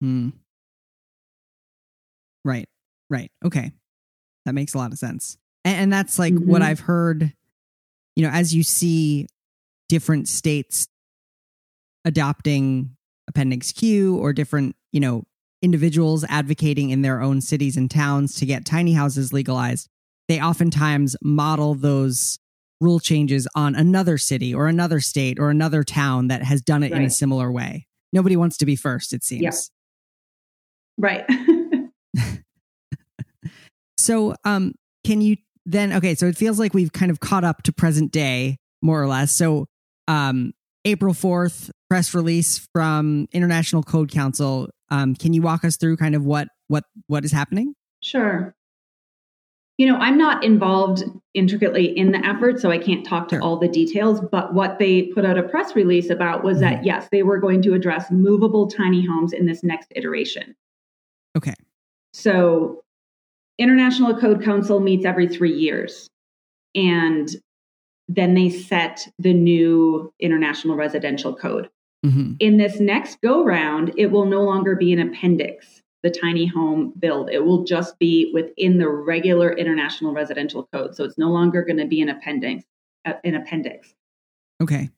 Hmm. 0.00 0.30
Right. 2.44 2.68
Right. 3.10 3.30
Okay. 3.44 3.72
That 4.46 4.54
makes 4.54 4.74
a 4.74 4.78
lot 4.78 4.92
of 4.92 4.98
sense. 4.98 5.36
And, 5.64 5.76
and 5.76 5.92
that's 5.92 6.18
like 6.18 6.34
mm-hmm. 6.34 6.50
what 6.50 6.62
I've 6.62 6.80
heard, 6.80 7.32
you 8.16 8.22
know, 8.22 8.30
as 8.30 8.54
you 8.54 8.62
see 8.62 9.26
different 9.88 10.28
states 10.28 10.88
adopting 12.04 12.96
Appendix 13.28 13.72
Q 13.72 14.16
or 14.16 14.32
different, 14.32 14.76
you 14.92 15.00
know, 15.00 15.24
individuals 15.60 16.24
advocating 16.28 16.90
in 16.90 17.02
their 17.02 17.20
own 17.20 17.40
cities 17.40 17.76
and 17.76 17.90
towns 17.90 18.34
to 18.36 18.46
get 18.46 18.64
tiny 18.64 18.92
houses 18.92 19.32
legalized, 19.32 19.88
they 20.28 20.40
oftentimes 20.40 21.16
model 21.22 21.74
those 21.74 22.38
rule 22.80 23.00
changes 23.00 23.48
on 23.54 23.74
another 23.74 24.18
city 24.18 24.54
or 24.54 24.68
another 24.68 25.00
state 25.00 25.38
or 25.38 25.50
another 25.50 25.82
town 25.82 26.28
that 26.28 26.42
has 26.42 26.60
done 26.60 26.82
it 26.82 26.92
right. 26.92 27.00
in 27.00 27.06
a 27.06 27.10
similar 27.10 27.50
way. 27.50 27.86
Nobody 28.12 28.36
wants 28.36 28.56
to 28.58 28.66
be 28.66 28.76
first, 28.76 29.12
it 29.12 29.24
seems. 29.24 29.70
Right. 30.96 31.24
so, 33.96 34.34
um, 34.44 34.74
can 35.04 35.20
you 35.20 35.36
then, 35.66 35.92
okay, 35.92 36.14
so 36.14 36.26
it 36.26 36.36
feels 36.36 36.58
like 36.58 36.72
we've 36.72 36.92
kind 36.92 37.10
of 37.10 37.20
caught 37.20 37.44
up 37.44 37.62
to 37.64 37.72
present 37.72 38.10
day, 38.10 38.56
more 38.80 39.02
or 39.02 39.06
less. 39.06 39.32
So, 39.32 39.66
um, 40.06 40.52
April 40.84 41.12
4th 41.12 41.70
press 41.90 42.14
release 42.14 42.66
from 42.72 43.28
International 43.32 43.82
Code 43.82 44.10
Council. 44.10 44.70
Um, 44.90 45.14
can 45.14 45.34
you 45.34 45.42
walk 45.42 45.64
us 45.64 45.76
through 45.76 45.96
kind 45.98 46.14
of 46.14 46.24
what 46.24 46.48
what 46.68 46.84
what 47.06 47.24
is 47.24 47.32
happening? 47.32 47.74
Sure. 48.02 48.54
You 49.78 49.86
know, 49.86 49.96
I'm 49.96 50.18
not 50.18 50.44
involved 50.44 51.04
intricately 51.34 51.96
in 51.96 52.10
the 52.10 52.18
effort, 52.26 52.60
so 52.60 52.70
I 52.70 52.78
can't 52.78 53.06
talk 53.06 53.28
to 53.28 53.36
sure. 53.36 53.42
all 53.42 53.56
the 53.58 53.68
details. 53.68 54.20
But 54.20 54.52
what 54.52 54.78
they 54.78 55.04
put 55.14 55.24
out 55.24 55.38
a 55.38 55.42
press 55.42 55.76
release 55.76 56.10
about 56.10 56.42
was 56.44 56.58
mm-hmm. 56.58 56.74
that, 56.74 56.84
yes, 56.84 57.08
they 57.12 57.22
were 57.22 57.38
going 57.38 57.62
to 57.62 57.74
address 57.74 58.10
movable 58.10 58.68
tiny 58.68 59.06
homes 59.06 59.32
in 59.32 59.46
this 59.46 59.62
next 59.62 59.92
iteration. 59.94 60.54
Okay. 61.36 61.54
So, 62.12 62.82
International 63.58 64.18
Code 64.18 64.42
Council 64.42 64.80
meets 64.80 65.04
every 65.04 65.28
three 65.28 65.52
years. 65.52 66.08
And 66.74 67.28
then 68.08 68.34
they 68.34 68.50
set 68.50 69.06
the 69.18 69.34
new 69.34 70.12
International 70.18 70.76
Residential 70.76 71.34
Code. 71.34 71.68
Mm-hmm. 72.04 72.34
In 72.40 72.56
this 72.56 72.80
next 72.80 73.20
go 73.20 73.44
round, 73.44 73.92
it 73.96 74.06
will 74.06 74.24
no 74.24 74.42
longer 74.42 74.76
be 74.76 74.92
an 74.92 75.00
appendix, 75.00 75.77
the 76.02 76.10
tiny 76.10 76.46
home 76.46 76.92
build. 76.98 77.30
It 77.30 77.44
will 77.44 77.64
just 77.64 77.98
be 77.98 78.30
within 78.32 78.78
the 78.78 78.88
regular 78.88 79.52
International 79.52 80.12
Residential 80.12 80.68
Code. 80.72 80.94
So 80.94 81.04
it's 81.04 81.18
no 81.18 81.30
longer 81.30 81.62
going 81.62 81.78
to 81.78 81.86
be 81.86 82.00
an 82.00 82.08
appendix. 82.08 82.64
Uh, 83.04 83.14
an 83.24 83.34
appendix. 83.34 83.94
Okay. 84.60 84.90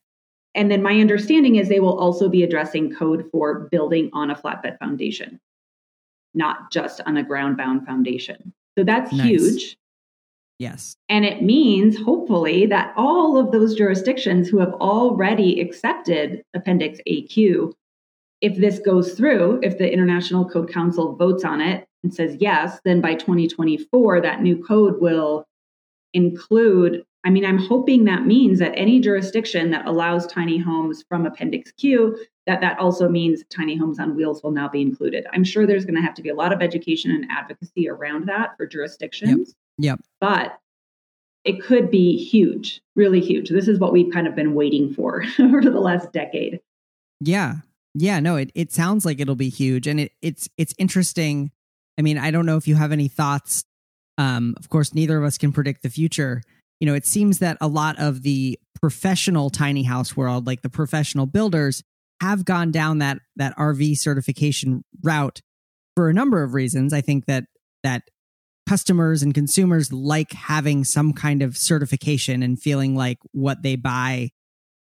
And 0.55 0.69
then 0.69 0.81
my 0.81 0.99
understanding 0.99 1.55
is 1.55 1.69
they 1.69 1.79
will 1.79 1.97
also 1.97 2.27
be 2.27 2.43
addressing 2.43 2.93
code 2.93 3.29
for 3.31 3.69
building 3.71 4.09
on 4.13 4.31
a 4.31 4.35
flatbed 4.35 4.79
foundation, 4.79 5.39
not 6.33 6.71
just 6.71 6.99
on 7.05 7.17
a 7.17 7.23
ground 7.23 7.57
bound 7.57 7.85
foundation. 7.85 8.53
So 8.77 8.83
that's 8.83 9.13
nice. 9.13 9.27
huge. 9.27 9.77
Yes. 10.59 10.95
And 11.09 11.25
it 11.25 11.41
means, 11.41 11.97
hopefully, 11.97 12.65
that 12.67 12.93
all 12.95 13.37
of 13.37 13.51
those 13.51 13.75
jurisdictions 13.75 14.47
who 14.47 14.59
have 14.59 14.73
already 14.73 15.59
accepted 15.59 16.43
Appendix 16.53 16.99
AQ, 17.07 17.73
if 18.41 18.57
this 18.57 18.79
goes 18.79 19.13
through, 19.13 19.59
if 19.61 19.77
the 19.77 19.91
International 19.91 20.47
Code 20.47 20.71
Council 20.71 21.15
votes 21.15 21.43
on 21.45 21.61
it 21.61 21.87
and 22.03 22.13
says 22.13 22.35
yes, 22.39 22.79
then 22.83 22.99
by 22.99 23.13
2024, 23.13 24.21
that 24.21 24.41
new 24.41 24.61
code 24.63 24.99
will 24.99 25.45
include 26.13 27.05
I 27.23 27.29
mean, 27.29 27.45
I'm 27.45 27.59
hoping 27.59 28.05
that 28.05 28.25
means 28.25 28.57
that 28.57 28.73
any 28.75 28.99
jurisdiction 28.99 29.69
that 29.69 29.85
allows 29.85 30.25
tiny 30.25 30.57
homes 30.57 31.03
from 31.07 31.27
Appendix 31.27 31.71
Q, 31.73 32.17
that 32.47 32.61
that 32.61 32.79
also 32.79 33.07
means 33.07 33.43
tiny 33.49 33.77
homes 33.77 33.99
on 33.99 34.15
wheels 34.15 34.41
will 34.41 34.49
now 34.49 34.67
be 34.67 34.81
included. 34.81 35.27
I'm 35.31 35.43
sure 35.43 35.67
there's 35.67 35.85
going 35.85 35.97
to 35.97 36.01
have 36.01 36.15
to 36.15 36.23
be 36.23 36.29
a 36.29 36.35
lot 36.35 36.51
of 36.51 36.63
education 36.63 37.11
and 37.11 37.27
advocacy 37.29 37.87
around 37.87 38.27
that 38.27 38.57
for 38.57 38.65
jurisdictions. 38.65 39.53
Yep. 39.77 39.99
yep. 39.99 40.05
But 40.19 40.57
it 41.43 41.61
could 41.61 41.91
be 41.91 42.17
huge, 42.17 42.81
really 42.95 43.19
huge. 43.19 43.49
This 43.49 43.67
is 43.67 43.79
what 43.79 43.93
we've 43.93 44.11
kind 44.11 44.25
of 44.25 44.35
been 44.35 44.55
waiting 44.55 44.91
for 44.91 45.23
over 45.39 45.61
the 45.61 45.79
last 45.79 46.11
decade. 46.11 46.59
Yeah. 47.19 47.57
Yeah, 47.93 48.19
no, 48.19 48.37
it, 48.37 48.51
it 48.55 48.71
sounds 48.71 49.05
like 49.05 49.19
it'll 49.19 49.35
be 49.35 49.49
huge. 49.49 49.87
And 49.87 49.99
it, 49.99 50.11
it's 50.21 50.49
it's 50.57 50.73
interesting. 50.77 51.51
I 51.97 52.01
mean, 52.01 52.17
I 52.17 52.31
don't 52.31 52.45
know 52.45 52.57
if 52.57 52.67
you 52.67 52.75
have 52.75 52.91
any 52.91 53.07
thoughts. 53.07 53.63
Um, 54.17 54.55
of 54.57 54.69
course, 54.69 54.93
neither 54.93 55.17
of 55.17 55.23
us 55.23 55.37
can 55.37 55.51
predict 55.51 55.83
the 55.83 55.89
future. 55.89 56.41
You 56.79 56.87
know, 56.87 56.93
it 56.93 57.05
seems 57.05 57.39
that 57.39 57.57
a 57.59 57.67
lot 57.67 57.99
of 57.99 58.23
the 58.23 58.59
professional 58.81 59.49
tiny 59.49 59.83
house 59.83 60.15
world, 60.15 60.47
like 60.47 60.61
the 60.61 60.69
professional 60.69 61.25
builders, 61.25 61.83
have 62.21 62.45
gone 62.45 62.71
down 62.71 62.99
that 62.99 63.19
that 63.35 63.55
RV 63.57 63.97
certification 63.97 64.83
route 65.03 65.41
for 65.95 66.09
a 66.09 66.13
number 66.13 66.43
of 66.43 66.53
reasons. 66.53 66.93
I 66.93 67.01
think 67.01 67.25
that 67.25 67.45
that 67.83 68.03
customers 68.69 69.21
and 69.21 69.33
consumers 69.33 69.91
like 69.91 70.31
having 70.31 70.83
some 70.83 71.11
kind 71.11 71.41
of 71.41 71.57
certification 71.57 72.41
and 72.41 72.61
feeling 72.61 72.95
like 72.95 73.17
what 73.31 73.63
they 73.63 73.75
buy 73.75 74.29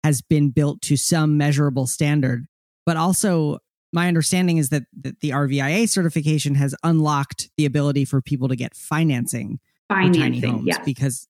has 0.05 0.21
been 0.21 0.51
built 0.51 0.83
to 0.83 0.97
some 0.97 1.39
measurable 1.39 1.87
standard. 1.87 2.47
But 2.89 2.97
also, 2.97 3.59
my 3.93 4.09
understanding 4.09 4.57
is 4.57 4.71
that, 4.71 4.85
that 5.03 5.21
the 5.21 5.29
RVIA 5.29 5.87
certification 5.87 6.55
has 6.55 6.75
unlocked 6.83 7.51
the 7.59 7.67
ability 7.67 8.07
for 8.07 8.23
people 8.23 8.49
to 8.49 8.57
get 8.57 8.75
financing, 8.75 9.61
financing 9.91 10.23
for 10.23 10.25
tiny 10.25 10.41
homes 10.41 10.65
yes. 10.67 10.79
because 10.87 11.29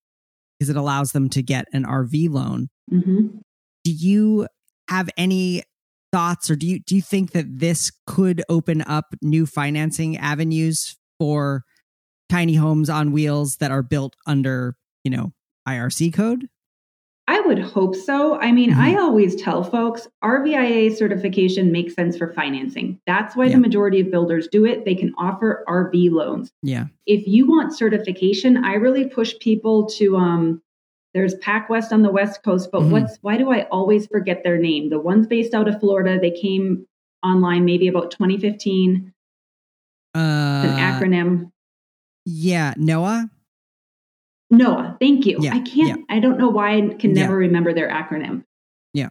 because 0.56 0.70
it 0.70 0.76
allows 0.76 1.10
them 1.10 1.28
to 1.30 1.42
get 1.42 1.66
an 1.72 1.84
RV 1.84 2.30
loan. 2.30 2.68
Mm-hmm. 2.92 3.38
Do 3.82 3.90
you 3.90 4.46
have 4.88 5.10
any 5.16 5.64
thoughts, 6.12 6.48
or 6.48 6.54
do 6.54 6.64
you 6.64 6.78
do 6.78 6.94
you 6.94 7.02
think 7.02 7.32
that 7.32 7.46
this 7.48 7.90
could 8.06 8.44
open 8.48 8.82
up 8.82 9.16
new 9.20 9.44
financing 9.44 10.16
avenues 10.16 10.96
for 11.18 11.64
tiny 12.28 12.54
homes 12.54 12.88
on 12.88 13.10
wheels 13.10 13.56
that 13.56 13.72
are 13.72 13.82
built 13.82 14.14
under, 14.28 14.76
you 15.02 15.10
know, 15.10 15.32
IRC 15.68 16.14
code? 16.14 16.48
I 17.28 17.40
would 17.40 17.58
hope 17.58 17.94
so. 17.94 18.40
I 18.40 18.52
mean, 18.52 18.70
mm-hmm. 18.70 18.80
I 18.80 18.96
always 18.96 19.36
tell 19.36 19.62
folks 19.62 20.08
RVIA 20.24 20.96
certification 20.96 21.70
makes 21.70 21.94
sense 21.94 22.16
for 22.16 22.32
financing. 22.32 22.98
That's 23.06 23.36
why 23.36 23.44
yeah. 23.44 23.52
the 23.52 23.58
majority 23.58 24.00
of 24.00 24.10
builders 24.10 24.48
do 24.48 24.64
it. 24.64 24.86
They 24.86 24.94
can 24.94 25.12
offer 25.18 25.62
RV 25.68 26.10
loans. 26.10 26.50
Yeah. 26.62 26.86
If 27.04 27.26
you 27.26 27.46
want 27.46 27.76
certification, 27.76 28.64
I 28.64 28.74
really 28.74 29.04
push 29.04 29.34
people 29.40 29.86
to 29.98 30.16
um 30.16 30.62
there's 31.12 31.34
PacWest 31.36 31.92
on 31.92 32.00
the 32.00 32.10
West 32.10 32.42
Coast, 32.42 32.70
but 32.72 32.80
mm-hmm. 32.80 32.92
what's 32.92 33.18
why 33.20 33.36
do 33.36 33.52
I 33.52 33.64
always 33.64 34.06
forget 34.06 34.42
their 34.42 34.56
name? 34.56 34.88
The 34.88 34.98
ones 34.98 35.26
based 35.26 35.52
out 35.52 35.68
of 35.68 35.78
Florida, 35.80 36.18
they 36.18 36.30
came 36.30 36.86
online 37.22 37.66
maybe 37.66 37.88
about 37.88 38.10
2015. 38.10 39.12
Uh, 40.14 40.18
an 40.18 40.78
acronym. 40.78 41.50
Yeah, 42.24 42.72
NOAH. 42.78 43.28
NOAH. 44.50 44.96
Thank 45.00 45.26
you. 45.26 45.38
Yeah, 45.40 45.54
I 45.54 45.60
can't. 45.60 46.00
Yeah. 46.00 46.16
I 46.16 46.20
don't 46.20 46.38
know 46.38 46.48
why 46.48 46.76
I 46.76 46.94
can 46.94 47.12
never 47.12 47.34
yeah. 47.34 47.46
remember 47.46 47.74
their 47.74 47.90
acronym. 47.90 48.44
Yeah. 48.94 49.10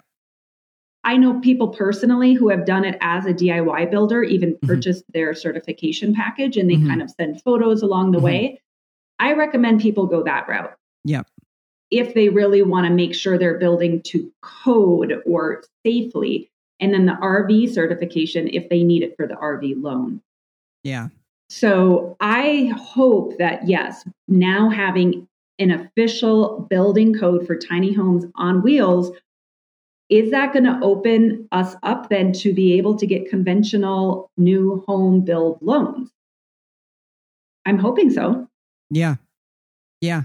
I 1.03 1.17
know 1.17 1.39
people 1.39 1.69
personally 1.69 2.33
who 2.33 2.49
have 2.49 2.65
done 2.65 2.83
it 2.83 2.97
as 3.01 3.25
a 3.25 3.33
DIY 3.33 3.91
builder, 3.91 4.23
even 4.23 4.53
mm-hmm. 4.53 4.67
purchased 4.67 5.03
their 5.13 5.33
certification 5.33 6.13
package, 6.13 6.57
and 6.57 6.69
they 6.69 6.75
mm-hmm. 6.75 6.87
kind 6.87 7.01
of 7.01 7.11
send 7.11 7.41
photos 7.43 7.81
along 7.81 8.11
the 8.11 8.17
mm-hmm. 8.17 8.25
way. 8.25 8.61
I 9.19 9.33
recommend 9.33 9.81
people 9.81 10.07
go 10.07 10.23
that 10.23 10.47
route. 10.47 10.75
Yeah. 11.03 11.23
If 11.89 12.13
they 12.13 12.29
really 12.29 12.61
want 12.63 12.87
to 12.87 12.93
make 12.93 13.15
sure 13.15 13.37
they're 13.37 13.59
building 13.59 14.01
to 14.07 14.31
code 14.41 15.21
or 15.25 15.63
safely, 15.85 16.49
and 16.79 16.93
then 16.93 17.05
the 17.05 17.13
RV 17.13 17.73
certification 17.73 18.47
if 18.49 18.69
they 18.69 18.83
need 18.83 19.03
it 19.03 19.15
for 19.15 19.27
the 19.27 19.35
RV 19.35 19.81
loan. 19.81 20.21
Yeah. 20.83 21.07
So 21.49 22.17
I 22.19 22.73
hope 22.77 23.37
that, 23.37 23.67
yes, 23.67 24.03
now 24.27 24.69
having 24.69 25.27
an 25.59 25.71
official 25.71 26.67
building 26.69 27.17
code 27.17 27.47
for 27.47 27.55
tiny 27.55 27.93
homes 27.93 28.25
on 28.35 28.61
wheels, 28.61 29.11
is 30.09 30.31
that 30.31 30.53
going 30.53 30.65
to 30.65 30.79
open 30.81 31.47
us 31.51 31.75
up 31.83 32.09
then 32.09 32.31
to 32.33 32.53
be 32.53 32.73
able 32.77 32.97
to 32.97 33.07
get 33.07 33.29
conventional 33.29 34.31
new 34.37 34.83
home 34.87 35.21
build 35.21 35.59
loans? 35.61 36.09
I'm 37.65 37.77
hoping 37.77 38.11
so. 38.11 38.47
Yeah. 38.89 39.15
Yeah. 39.99 40.23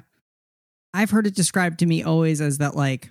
I've 0.94 1.10
heard 1.10 1.26
it 1.26 1.34
described 1.34 1.78
to 1.80 1.86
me 1.86 2.02
always 2.02 2.40
as 2.40 2.58
that, 2.58 2.76
like, 2.76 3.10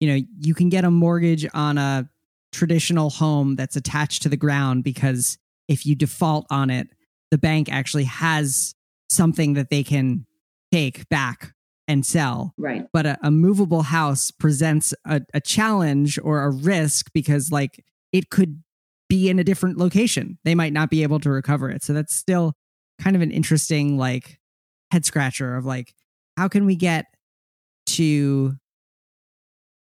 you 0.00 0.08
know, 0.08 0.26
you 0.40 0.54
can 0.54 0.68
get 0.68 0.84
a 0.84 0.90
mortgage 0.90 1.46
on 1.54 1.78
a 1.78 2.08
traditional 2.50 3.08
home 3.08 3.56
that's 3.56 3.76
attached 3.76 4.22
to 4.22 4.28
the 4.28 4.36
ground 4.36 4.84
because 4.84 5.38
if 5.68 5.86
you 5.86 5.94
default 5.94 6.46
on 6.50 6.68
it, 6.68 6.88
the 7.32 7.38
bank 7.38 7.72
actually 7.72 8.04
has 8.04 8.74
something 9.08 9.54
that 9.54 9.70
they 9.70 9.82
can 9.82 10.26
take 10.70 11.08
back 11.08 11.54
and 11.88 12.04
sell. 12.04 12.52
Right. 12.58 12.86
But 12.92 13.06
a, 13.06 13.18
a 13.22 13.30
movable 13.30 13.82
house 13.82 14.30
presents 14.30 14.92
a, 15.06 15.22
a 15.32 15.40
challenge 15.40 16.18
or 16.22 16.42
a 16.42 16.50
risk 16.50 17.10
because, 17.14 17.50
like, 17.50 17.82
it 18.12 18.28
could 18.28 18.62
be 19.08 19.30
in 19.30 19.38
a 19.38 19.44
different 19.44 19.78
location. 19.78 20.38
They 20.44 20.54
might 20.54 20.74
not 20.74 20.90
be 20.90 21.02
able 21.02 21.20
to 21.20 21.30
recover 21.30 21.70
it. 21.70 21.82
So 21.82 21.94
that's 21.94 22.14
still 22.14 22.52
kind 23.00 23.16
of 23.16 23.22
an 23.22 23.30
interesting, 23.30 23.96
like, 23.96 24.38
head 24.90 25.06
scratcher 25.06 25.56
of 25.56 25.64
like, 25.64 25.94
how 26.36 26.48
can 26.48 26.66
we 26.66 26.76
get 26.76 27.06
to 27.86 28.56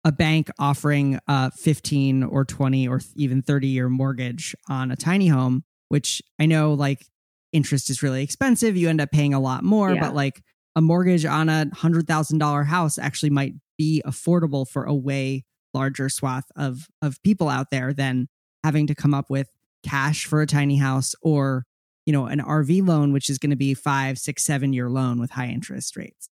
a 0.04 0.10
bank 0.10 0.50
offering 0.58 1.20
a 1.28 1.52
15 1.52 2.24
or 2.24 2.44
20 2.44 2.88
or 2.88 3.00
even 3.14 3.40
30 3.40 3.68
year 3.68 3.88
mortgage 3.88 4.56
on 4.68 4.90
a 4.90 4.96
tiny 4.96 5.28
home, 5.28 5.62
which 5.88 6.20
I 6.40 6.46
know 6.46 6.74
like 6.74 7.06
interest 7.52 7.90
is 7.90 8.02
really 8.02 8.22
expensive. 8.22 8.76
You 8.76 8.88
end 8.88 9.00
up 9.00 9.10
paying 9.10 9.34
a 9.34 9.40
lot 9.40 9.64
more, 9.64 9.94
yeah. 9.94 10.00
but 10.00 10.14
like 10.14 10.42
a 10.74 10.80
mortgage 10.80 11.24
on 11.24 11.48
a 11.48 11.66
hundred 11.74 12.06
thousand 12.06 12.38
dollar 12.38 12.64
house 12.64 12.98
actually 12.98 13.30
might 13.30 13.54
be 13.78 14.02
affordable 14.06 14.68
for 14.68 14.84
a 14.84 14.94
way 14.94 15.44
larger 15.74 16.08
swath 16.08 16.50
of 16.56 16.88
of 17.02 17.22
people 17.22 17.48
out 17.48 17.70
there 17.70 17.92
than 17.92 18.28
having 18.64 18.86
to 18.86 18.94
come 18.94 19.14
up 19.14 19.30
with 19.30 19.48
cash 19.82 20.24
for 20.24 20.40
a 20.42 20.46
tiny 20.46 20.76
house 20.76 21.14
or 21.22 21.64
you 22.04 22.12
know 22.12 22.26
an 22.26 22.40
RV 22.40 22.86
loan, 22.86 23.12
which 23.12 23.28
is 23.28 23.38
going 23.38 23.50
to 23.50 23.56
be 23.56 23.74
five, 23.74 24.18
six, 24.18 24.44
seven 24.44 24.72
year 24.72 24.88
loan 24.88 25.20
with 25.20 25.30
high 25.30 25.48
interest 25.48 25.96
rates. 25.96 26.28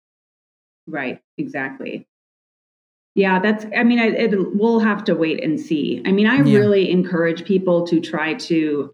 Right. 0.87 1.21
Exactly. 1.39 2.07
Yeah, 3.15 3.39
that's. 3.39 3.65
I 3.77 3.85
mean, 3.85 4.01
it, 4.01 4.15
it, 4.15 4.57
we'll 4.57 4.81
have 4.81 5.05
to 5.05 5.15
wait 5.15 5.43
and 5.43 5.59
see. 5.61 6.03
I 6.05 6.11
mean, 6.11 6.27
I 6.27 6.37
yeah. 6.43 6.59
really 6.59 6.91
encourage 6.91 7.45
people 7.45 7.87
to 7.87 8.01
try 8.01 8.35
to 8.35 8.93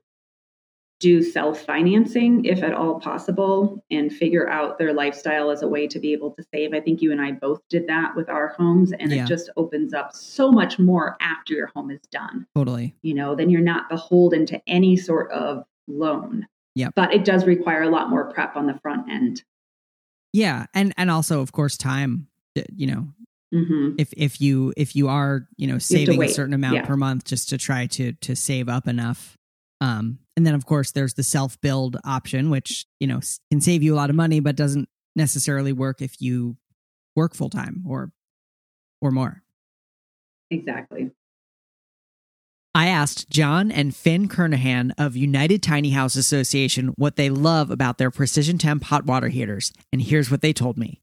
do 1.01 1.23
self 1.23 1.63
financing 1.65 2.45
if 2.45 2.63
at 2.63 2.75
all 2.75 3.01
possible 3.01 3.83
and 3.91 4.13
figure 4.13 4.49
out 4.49 4.79
their 4.79 4.93
lifestyle 4.93 5.51
as 5.51 5.63
a 5.63 5.69
way 5.69 5.87
to 5.89 5.99
be 5.99 6.13
able 6.13 6.31
to 6.33 6.45
save. 6.55 6.75
I 6.75 6.81
think 6.81 7.01
you 7.03 7.11
and 7.11 7.21
I 7.21 7.33
both 7.33 7.61
did 7.69 7.87
that 7.89 8.15
with 8.15 8.29
our 8.29 8.49
homes, 8.49 8.93
and 8.93 9.11
yeah. 9.11 9.25
it 9.25 9.27
just 9.27 9.51
opens 9.57 9.95
up 9.95 10.15
so 10.15 10.53
much 10.53 10.79
more 10.79 11.17
after 11.21 11.55
your 11.55 11.69
home 11.69 11.91
is 11.91 12.03
done. 12.13 12.47
Totally. 12.55 12.95
You 13.03 13.15
know, 13.15 13.35
then 13.35 13.51
you're 13.51 13.63
not 13.63 13.89
beholden 13.89 14.47
to 14.47 14.61
any 14.67 14.97
sort 14.97 15.31
of 15.33 15.65
loan. 15.89 16.47
Yeah. 16.75 16.91
But 16.95 17.13
it 17.13 17.25
does 17.25 17.47
require 17.47 17.83
a 17.83 17.89
lot 17.89 18.11
more 18.11 18.31
prep 18.31 18.55
on 18.55 18.67
the 18.67 18.79
front 18.81 19.11
end. 19.11 19.43
Yeah, 20.33 20.67
and 20.75 20.93
and 20.97 21.11
also 21.11 21.41
of 21.41 21.51
course 21.53 21.77
time. 21.77 22.29
You 22.55 22.87
know, 22.87 23.09
Mm-hmm. 23.53 23.97
if 23.99 24.13
if 24.17 24.41
you 24.41 24.73
if 24.77 24.95
you 24.95 25.09
are 25.09 25.49
you 25.57 25.67
know 25.67 25.79
saving 25.79 26.21
you 26.21 26.23
a 26.23 26.29
certain 26.29 26.55
amount 26.55 26.77
yeah. 26.77 26.85
per 26.85 26.97
month 26.97 27.25
just 27.25 27.49
to 27.49 27.59
try 27.59 27.87
to 27.87 28.13
to 28.13 28.37
save 28.37 28.69
up 28.69 28.87
enough 28.87 29.37
um, 29.81 30.21
and 30.41 30.47
then 30.47 30.55
of 30.55 30.65
course 30.65 30.93
there's 30.93 31.13
the 31.13 31.23
self 31.23 31.61
build 31.61 31.99
option, 32.03 32.49
which 32.49 32.87
you 32.99 33.07
know 33.07 33.21
can 33.51 33.61
save 33.61 33.83
you 33.83 33.93
a 33.93 33.97
lot 33.97 34.09
of 34.09 34.17
money, 34.17 34.41
but 34.41 34.57
doesn't 34.57 34.89
necessarily 35.15 35.71
work 35.71 36.01
if 36.01 36.23
you 36.23 36.57
work 37.15 37.35
full 37.35 37.51
time 37.51 37.85
or 37.87 38.11
or 39.03 39.11
more. 39.11 39.43
Exactly. 40.51 41.11
I 42.75 42.87
asked 42.87 43.29
John 43.29 43.71
and 43.71 43.95
Finn 43.95 44.29
Kernahan 44.29 44.93
of 44.97 45.15
United 45.15 45.63
Tiny 45.63 45.91
House 45.91 46.17
Association 46.17 46.95
what 46.97 47.17
they 47.17 47.29
love 47.29 47.71
about 47.71 47.99
their 47.99 48.11
precision 48.11 48.57
temp 48.57 48.85
hot 48.85 49.05
water 49.05 49.29
heaters, 49.29 49.75
and 49.93 50.01
here's 50.01 50.31
what 50.31 50.41
they 50.41 50.55
told 50.55 50.79
me. 50.79 51.03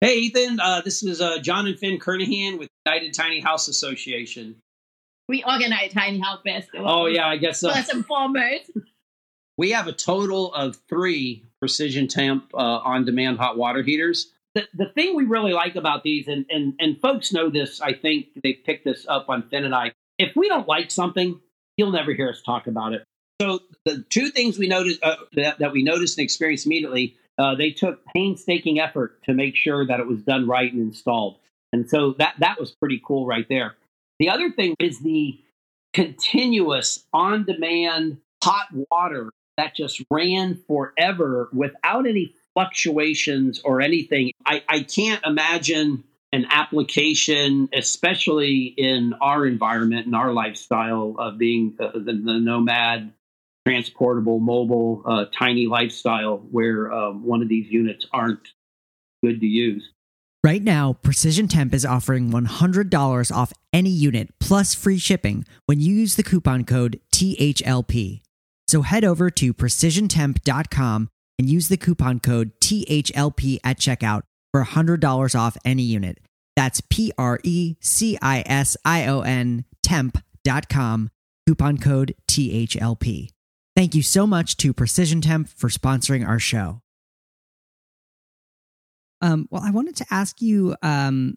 Hey, 0.00 0.18
Ethan. 0.18 0.60
Uh, 0.60 0.82
this 0.82 1.02
is 1.02 1.20
uh, 1.20 1.40
John 1.40 1.66
and 1.66 1.76
Finn 1.76 1.98
Kernahan 1.98 2.60
with 2.60 2.68
United 2.86 3.12
Tiny 3.12 3.40
House 3.40 3.66
Association 3.66 4.62
we 5.28 5.44
organize 5.44 5.92
Tiny 5.92 6.18
House 6.18 6.40
Festival. 6.44 6.88
Oh 6.88 7.06
yeah, 7.06 7.26
I 7.26 7.36
guess 7.36 7.60
so. 7.60 7.72
First 7.72 7.92
and 7.92 8.04
foremost. 8.06 8.70
We 9.56 9.72
have 9.72 9.88
a 9.88 9.92
total 9.92 10.54
of 10.54 10.76
three 10.88 11.44
precision 11.58 12.06
temp 12.06 12.54
uh, 12.54 12.58
on-demand 12.58 13.38
hot 13.38 13.56
water 13.56 13.82
heaters. 13.82 14.32
The, 14.54 14.68
the 14.72 14.86
thing 14.86 15.16
we 15.16 15.24
really 15.24 15.52
like 15.52 15.76
about 15.76 16.02
these, 16.02 16.28
and, 16.28 16.46
and 16.48 16.74
and 16.78 17.00
folks 17.00 17.32
know 17.32 17.50
this, 17.50 17.80
I 17.80 17.92
think 17.92 18.28
they 18.42 18.52
picked 18.54 18.84
this 18.84 19.04
up 19.08 19.28
on 19.28 19.48
Finn 19.48 19.64
and 19.64 19.74
I. 19.74 19.92
If 20.18 20.34
we 20.34 20.48
don't 20.48 20.66
like 20.66 20.90
something, 20.90 21.40
you'll 21.76 21.92
never 21.92 22.12
hear 22.12 22.30
us 22.30 22.42
talk 22.42 22.66
about 22.66 22.92
it. 22.92 23.04
So 23.40 23.60
the 23.84 24.04
two 24.08 24.30
things 24.30 24.58
we 24.58 24.66
noticed 24.66 25.02
uh, 25.02 25.16
that, 25.34 25.60
that 25.60 25.72
we 25.72 25.84
noticed 25.84 26.18
and 26.18 26.24
experienced 26.24 26.66
immediately 26.66 27.16
uh, 27.38 27.54
they 27.54 27.70
took 27.70 28.04
painstaking 28.06 28.80
effort 28.80 29.22
to 29.24 29.32
make 29.32 29.54
sure 29.54 29.86
that 29.86 30.00
it 30.00 30.06
was 30.06 30.22
done 30.22 30.48
right 30.48 30.72
and 30.72 30.82
installed. 30.82 31.38
And 31.72 31.88
so 31.88 32.14
that 32.18 32.34
that 32.40 32.58
was 32.58 32.72
pretty 32.72 33.00
cool 33.04 33.26
right 33.26 33.46
there. 33.48 33.76
The 34.18 34.30
other 34.30 34.50
thing 34.50 34.74
is 34.78 35.00
the 35.00 35.38
continuous 35.94 37.04
on-demand 37.12 38.18
hot 38.42 38.66
water 38.90 39.30
that 39.56 39.74
just 39.74 40.02
ran 40.10 40.60
forever 40.66 41.48
without 41.52 42.06
any 42.06 42.34
fluctuations 42.54 43.60
or 43.64 43.80
anything. 43.80 44.32
I, 44.44 44.62
I 44.68 44.80
can't 44.80 45.24
imagine 45.24 46.04
an 46.32 46.46
application, 46.50 47.68
especially 47.72 48.74
in 48.76 49.14
our 49.20 49.46
environment 49.46 50.06
and 50.06 50.14
our 50.14 50.32
lifestyle 50.32 51.16
of 51.18 51.38
being 51.38 51.76
uh, 51.80 51.92
the, 51.94 52.12
the, 52.12 52.38
nomad, 52.38 53.12
transportable, 53.66 54.38
mobile, 54.38 55.02
uh, 55.06 55.24
tiny 55.36 55.66
lifestyle, 55.66 56.38
where 56.50 56.92
um, 56.92 57.24
one 57.24 57.42
of 57.42 57.48
these 57.48 57.70
units 57.70 58.06
aren't 58.12 58.46
good 59.22 59.40
to 59.40 59.46
use. 59.46 59.88
Right 60.44 60.62
now, 60.62 60.92
Precision 60.92 61.48
Temp 61.48 61.74
is 61.74 61.84
offering 61.84 62.30
$100 62.30 63.34
off 63.34 63.52
any 63.72 63.90
unit 63.90 64.32
plus 64.38 64.72
free 64.72 64.98
shipping 64.98 65.44
when 65.66 65.80
you 65.80 65.94
use 65.94 66.14
the 66.14 66.22
coupon 66.22 66.64
code 66.64 67.00
THLP. 67.12 68.20
So 68.68 68.82
head 68.82 69.04
over 69.04 69.30
to 69.30 69.52
precisiontemp.com 69.52 71.08
and 71.38 71.50
use 71.50 71.68
the 71.68 71.76
coupon 71.76 72.20
code 72.20 72.52
THLP 72.60 73.58
at 73.64 73.78
checkout 73.78 74.22
for 74.52 74.62
$100 74.64 75.38
off 75.38 75.56
any 75.64 75.82
unit. 75.82 76.20
That's 76.54 76.82
P 76.88 77.12
R 77.18 77.40
E 77.42 77.76
C 77.80 78.16
I 78.22 78.42
S 78.46 78.76
I 78.84 79.06
O 79.06 79.20
N 79.20 79.64
temp.com, 79.82 81.10
coupon 81.46 81.78
code 81.78 82.14
THLP. 82.28 83.30
Thank 83.74 83.94
you 83.94 84.02
so 84.02 84.26
much 84.26 84.56
to 84.58 84.72
Precision 84.72 85.20
Temp 85.20 85.48
for 85.48 85.68
sponsoring 85.68 86.26
our 86.26 86.38
show. 86.38 86.82
Um, 89.20 89.48
well, 89.50 89.62
I 89.64 89.70
wanted 89.70 89.96
to 89.96 90.06
ask 90.10 90.40
you 90.40 90.76
um, 90.82 91.36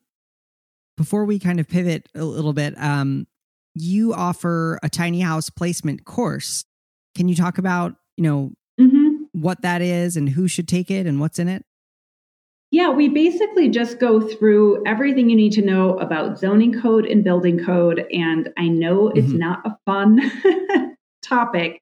before 0.97 1.25
we 1.25 1.39
kind 1.39 1.59
of 1.59 1.67
pivot 1.67 2.09
a 2.15 2.23
little 2.23 2.53
bit. 2.53 2.73
Um, 2.77 3.27
you 3.73 4.13
offer 4.13 4.79
a 4.83 4.89
tiny 4.89 5.21
house 5.21 5.49
placement 5.49 6.05
course. 6.05 6.65
Can 7.15 7.27
you 7.27 7.35
talk 7.35 7.57
about 7.57 7.95
you 8.17 8.23
know 8.23 8.51
mm-hmm. 8.79 9.23
what 9.31 9.61
that 9.61 9.81
is 9.81 10.17
and 10.17 10.29
who 10.29 10.47
should 10.47 10.67
take 10.67 10.91
it 10.91 11.07
and 11.07 11.19
what's 11.19 11.39
in 11.39 11.47
it? 11.47 11.65
Yeah, 12.71 12.89
we 12.89 13.09
basically 13.09 13.67
just 13.67 13.99
go 13.99 14.21
through 14.21 14.83
everything 14.85 15.29
you 15.29 15.35
need 15.35 15.51
to 15.53 15.61
know 15.61 15.97
about 15.99 16.39
zoning 16.39 16.81
code 16.81 17.05
and 17.05 17.21
building 17.21 17.63
code. 17.63 18.05
And 18.13 18.49
I 18.57 18.69
know 18.69 19.09
it's 19.09 19.27
mm-hmm. 19.27 19.39
not 19.39 19.65
a 19.65 19.77
fun 19.85 20.31
topic, 21.21 21.81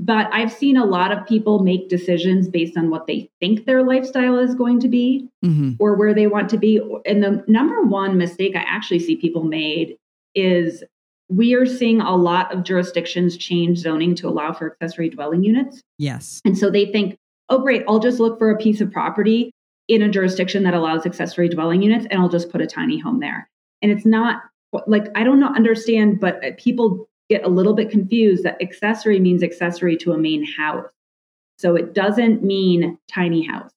but 0.00 0.32
I've 0.32 0.50
seen 0.50 0.78
a 0.78 0.86
lot 0.86 1.12
of 1.12 1.26
people 1.26 1.58
make 1.58 1.90
decisions 1.90 2.48
based 2.48 2.78
on 2.78 2.88
what 2.88 3.06
they 3.06 3.30
think 3.38 3.66
their 3.66 3.82
lifestyle 3.82 4.38
is 4.38 4.54
going 4.54 4.80
to 4.80 4.88
be 4.88 5.28
mm-hmm. 5.44 5.72
or 5.78 5.94
where 5.94 6.14
they 6.14 6.26
want 6.26 6.48
to 6.50 6.56
be. 6.56 6.80
And 7.04 7.22
the 7.22 7.44
number 7.46 7.82
one 7.82 8.16
mistake 8.16 8.56
I 8.56 8.64
actually 8.66 9.00
see 9.00 9.16
people 9.16 9.44
made 9.44 9.98
is 10.34 10.82
we 11.28 11.52
are 11.52 11.66
seeing 11.66 12.00
a 12.00 12.16
lot 12.16 12.50
of 12.50 12.64
jurisdictions 12.64 13.36
change 13.36 13.78
zoning 13.78 14.14
to 14.16 14.28
allow 14.28 14.54
for 14.54 14.72
accessory 14.72 15.10
dwelling 15.10 15.44
units. 15.44 15.82
Yes. 15.98 16.40
And 16.46 16.56
so 16.56 16.70
they 16.70 16.86
think, 16.86 17.18
oh, 17.50 17.58
great, 17.58 17.84
I'll 17.86 18.00
just 18.00 18.20
look 18.20 18.38
for 18.38 18.50
a 18.50 18.56
piece 18.56 18.80
of 18.80 18.90
property 18.90 19.52
in 19.86 20.00
a 20.00 20.08
jurisdiction 20.08 20.62
that 20.62 20.72
allows 20.72 21.04
accessory 21.04 21.50
dwelling 21.50 21.82
units 21.82 22.06
and 22.10 22.22
I'll 22.22 22.30
just 22.30 22.50
put 22.50 22.62
a 22.62 22.66
tiny 22.66 22.98
home 22.98 23.20
there. 23.20 23.50
And 23.82 23.92
it's 23.92 24.06
not 24.06 24.44
like 24.86 25.08
I 25.14 25.24
don't 25.24 25.40
know 25.40 25.48
understand, 25.48 26.20
but 26.20 26.42
uh, 26.42 26.52
people 26.56 27.09
get 27.30 27.44
a 27.44 27.48
little 27.48 27.72
bit 27.72 27.90
confused 27.90 28.42
that 28.42 28.60
accessory 28.60 29.20
means 29.20 29.42
accessory 29.42 29.96
to 29.98 30.12
a 30.12 30.18
main 30.18 30.44
house. 30.44 30.90
So 31.58 31.76
it 31.76 31.94
doesn't 31.94 32.42
mean 32.42 32.98
tiny 33.08 33.46
house. 33.46 33.70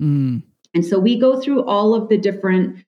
Mm. 0.00 0.42
And 0.74 0.86
so 0.86 0.98
we 0.98 1.18
go 1.18 1.40
through 1.40 1.64
all 1.64 1.94
of 1.94 2.08
the 2.08 2.16
different 2.16 2.84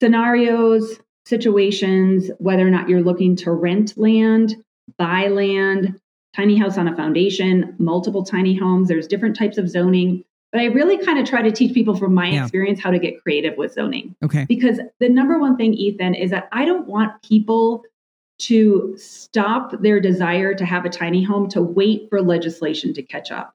scenarios, 0.00 1.00
situations, 1.26 2.30
whether 2.38 2.66
or 2.66 2.70
not 2.70 2.88
you're 2.88 3.02
looking 3.02 3.34
to 3.36 3.50
rent 3.50 3.96
land, 3.96 4.54
buy 4.98 5.28
land, 5.28 5.98
tiny 6.36 6.56
house 6.56 6.78
on 6.78 6.86
a 6.86 6.94
foundation, 6.94 7.74
multiple 7.78 8.24
tiny 8.24 8.54
homes. 8.54 8.88
There's 8.88 9.06
different 9.06 9.36
types 9.36 9.58
of 9.58 9.68
zoning. 9.68 10.24
But 10.52 10.60
I 10.60 10.66
really 10.66 11.04
kind 11.04 11.18
of 11.18 11.28
try 11.28 11.42
to 11.42 11.50
teach 11.50 11.74
people 11.74 11.96
from 11.96 12.14
my 12.14 12.28
yeah. 12.28 12.42
experience 12.42 12.80
how 12.80 12.90
to 12.90 12.98
get 12.98 13.22
creative 13.22 13.56
with 13.56 13.72
zoning. 13.72 14.14
Okay. 14.24 14.46
Because 14.48 14.80
the 14.98 15.08
number 15.08 15.38
one 15.38 15.56
thing, 15.56 15.74
Ethan, 15.74 16.14
is 16.14 16.30
that 16.30 16.48
I 16.52 16.64
don't 16.64 16.86
want 16.86 17.22
people 17.22 17.82
to 18.38 18.94
stop 18.96 19.80
their 19.82 20.00
desire 20.00 20.54
to 20.54 20.64
have 20.64 20.84
a 20.84 20.90
tiny 20.90 21.22
home 21.22 21.48
to 21.50 21.62
wait 21.62 22.08
for 22.10 22.22
legislation 22.22 22.94
to 22.94 23.02
catch 23.02 23.30
up. 23.30 23.54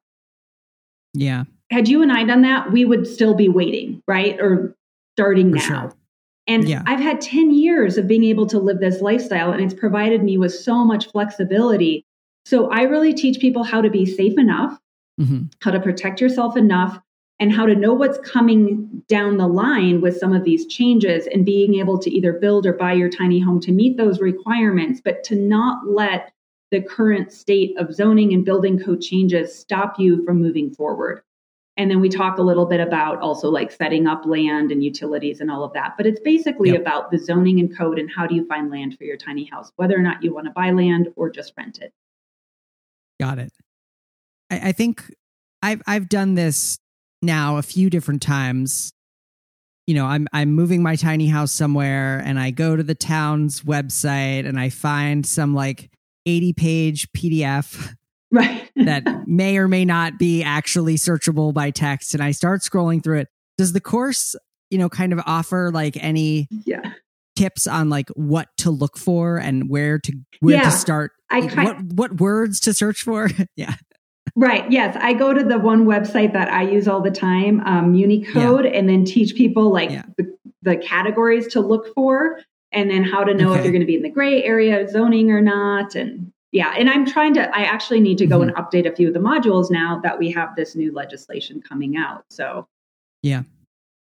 Yeah. 1.13 1.45
Had 1.71 1.87
you 1.87 2.01
and 2.01 2.11
I 2.11 2.23
done 2.23 2.41
that, 2.41 2.71
we 2.71 2.85
would 2.85 3.07
still 3.07 3.33
be 3.33 3.49
waiting, 3.49 4.01
right? 4.07 4.39
Or 4.39 4.75
starting 5.15 5.51
for 5.51 5.57
now. 5.57 5.61
Sure. 5.61 5.93
And 6.47 6.67
yeah. 6.67 6.83
I've 6.85 6.99
had 6.99 7.21
10 7.21 7.53
years 7.53 7.97
of 7.97 8.07
being 8.07 8.25
able 8.25 8.45
to 8.47 8.59
live 8.59 8.79
this 8.79 9.01
lifestyle, 9.01 9.51
and 9.51 9.61
it's 9.61 9.73
provided 9.73 10.23
me 10.23 10.37
with 10.37 10.53
so 10.53 10.83
much 10.83 11.09
flexibility. 11.11 12.05
So 12.45 12.69
I 12.69 12.81
really 12.81 13.13
teach 13.13 13.39
people 13.39 13.63
how 13.63 13.81
to 13.81 13.89
be 13.89 14.05
safe 14.05 14.37
enough 14.37 14.77
mm-hmm. 15.19 15.43
how 15.61 15.71
to 15.71 15.79
protect 15.79 16.21
yourself 16.21 16.57
enough, 16.57 16.99
and 17.43 17.51
how 17.51 17.65
to 17.65 17.75
know 17.75 17.93
what's 17.93 18.17
coming 18.19 19.03
down 19.10 19.36
the 19.36 19.49
line 19.49 19.99
with 19.99 20.17
some 20.17 20.32
of 20.32 20.45
these 20.45 20.65
changes 20.65 21.27
and 21.27 21.45
being 21.45 21.75
able 21.75 21.99
to 21.99 22.10
either 22.10 22.32
build 22.32 22.65
or 22.65 22.71
buy 22.71 22.93
your 22.93 23.10
tiny 23.10 23.38
home 23.38 23.60
to 23.60 23.73
meet 23.73 23.97
those 23.97 24.21
requirements, 24.21 25.01
but 25.03 25.25
to 25.25 25.36
not 25.36 25.86
let 25.86 26.32
the 26.71 26.82
current 26.82 27.34
state 27.34 27.77
of 27.77 27.93
zoning 27.93 28.34
and 28.34 28.45
building 28.45 28.79
code 28.79 29.01
changes 29.01 29.53
stop 29.53 29.99
you 29.99 30.23
from 30.23 30.41
moving 30.41 30.73
forward. 30.73 31.21
And 31.75 31.91
then 31.91 31.99
we 31.99 32.08
talk 32.08 32.38
a 32.38 32.41
little 32.41 32.65
bit 32.65 32.79
about 32.79 33.19
also 33.19 33.49
like 33.49 33.73
setting 33.73 34.08
up 34.08 34.25
land 34.25 34.71
and 34.71 34.82
utilities 34.82 35.41
and 35.41 35.51
all 35.51 35.65
of 35.65 35.73
that. 35.73 35.95
But 35.97 36.06
it's 36.06 36.21
basically 36.21 36.69
yep. 36.69 36.79
about 36.79 37.12
the 37.12 37.17
zoning 37.17 37.60
and 37.60 37.77
code 37.77 37.99
and 37.99 38.10
how 38.10 38.25
do 38.25 38.36
you 38.36 38.47
find 38.47 38.71
land 38.71 38.97
for 38.97 39.03
your 39.03 39.17
tiny 39.17 39.43
house, 39.43 39.69
whether 39.75 39.97
or 39.97 40.01
not 40.01 40.23
you 40.23 40.34
want 40.34 40.45
to 40.45 40.53
buy 40.53 40.71
land 40.71 41.10
or 41.17 41.29
just 41.29 41.51
rent 41.58 41.79
it. 41.82 41.91
Got 43.19 43.39
it. 43.39 43.51
I, 44.49 44.69
I 44.69 44.71
think 44.71 45.03
I've 45.62 45.82
I've 45.86 46.08
done 46.08 46.36
this 46.36 46.79
now 47.23 47.57
a 47.57 47.62
few 47.62 47.89
different 47.89 48.21
times. 48.21 48.93
You 49.88 49.95
know, 49.95 50.05
I'm 50.05 50.27
I'm 50.31 50.51
moving 50.51 50.83
my 50.83 50.95
tiny 50.95 51.27
house 51.27 51.51
somewhere 51.51 52.19
and 52.19 52.39
I 52.39 52.51
go 52.51 52.75
to 52.75 52.83
the 52.83 52.95
town's 52.95 53.62
website 53.62 54.47
and 54.47 54.59
I 54.59 54.69
find 54.69 55.25
some 55.25 55.53
like 55.53 55.89
80 56.25 56.53
page 56.53 57.12
PDF 57.12 57.93
right. 58.31 58.69
that 58.75 59.27
may 59.27 59.57
or 59.57 59.67
may 59.67 59.83
not 59.83 60.17
be 60.17 60.43
actually 60.43 60.95
searchable 60.95 61.53
by 61.53 61.71
text. 61.71 62.13
And 62.13 62.23
I 62.23 62.31
start 62.31 62.62
scrolling 62.62 63.03
through 63.03 63.19
it. 63.19 63.27
Does 63.57 63.73
the 63.73 63.81
course, 63.81 64.36
you 64.69 64.77
know, 64.77 64.89
kind 64.89 65.12
of 65.12 65.19
offer 65.25 65.69
like 65.71 65.97
any 66.01 66.47
yeah. 66.65 66.93
tips 67.36 67.67
on 67.67 67.89
like 67.89 68.07
what 68.15 68.47
to 68.59 68.71
look 68.71 68.97
for 68.97 69.38
and 69.38 69.69
where 69.69 69.99
to 69.99 70.13
where 70.39 70.55
yeah, 70.55 70.63
to 70.63 70.71
start? 70.71 71.12
I 71.29 71.47
kind 71.47 71.67
what 71.67 72.12
what 72.12 72.21
words 72.21 72.62
to 72.62 72.73
search 72.73 73.01
for? 73.01 73.29
Yeah 73.55 73.75
Right. 74.36 74.69
Yes. 74.71 74.97
I 74.99 75.13
go 75.13 75.33
to 75.33 75.43
the 75.43 75.59
one 75.59 75.86
website 75.86 76.33
that 76.33 76.51
I 76.51 76.63
use 76.63 76.88
all 76.88 77.01
the 77.01 77.12
time, 77.12 77.59
um, 77.62 77.91
Municode, 77.91 78.65
yeah. 78.65 78.71
and 78.71 78.89
then 78.89 79.05
teach 79.05 79.36
people 79.36 79.71
like 79.71 79.91
yeah. 79.91 80.03
the, 80.17 80.38
the, 80.63 80.77
categories 80.77 81.47
to 81.47 81.59
look 81.59 81.93
for 81.93 82.39
and 82.71 82.89
then 82.89 83.03
how 83.03 83.23
to 83.23 83.33
know 83.33 83.51
okay. 83.51 83.59
if 83.59 83.65
you're 83.65 83.71
going 83.71 83.81
to 83.81 83.88
be 83.88 83.95
in 83.95 84.01
the 84.01 84.09
gray 84.09 84.43
area 84.43 84.88
zoning 84.89 85.29
or 85.29 85.41
not. 85.41 85.93
And 85.93 86.31
yeah. 86.51 86.73
And 86.75 86.89
I'm 86.89 87.05
trying 87.05 87.36
to, 87.36 87.55
I 87.55 87.63
actually 87.63 87.99
need 87.99 88.17
to 88.19 88.25
go 88.25 88.39
mm-hmm. 88.39 88.49
and 88.49 88.57
update 88.57 88.91
a 88.91 88.95
few 88.95 89.07
of 89.07 89.13
the 89.13 89.19
modules 89.19 89.69
now 89.69 89.99
that 90.03 90.17
we 90.17 90.31
have 90.31 90.55
this 90.55 90.75
new 90.75 90.91
legislation 90.91 91.62
coming 91.62 91.95
out. 91.95 92.25
So, 92.29 92.67
yeah. 93.21 93.43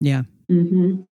Yeah. 0.01 0.22
Mm-hmm. 0.51 1.03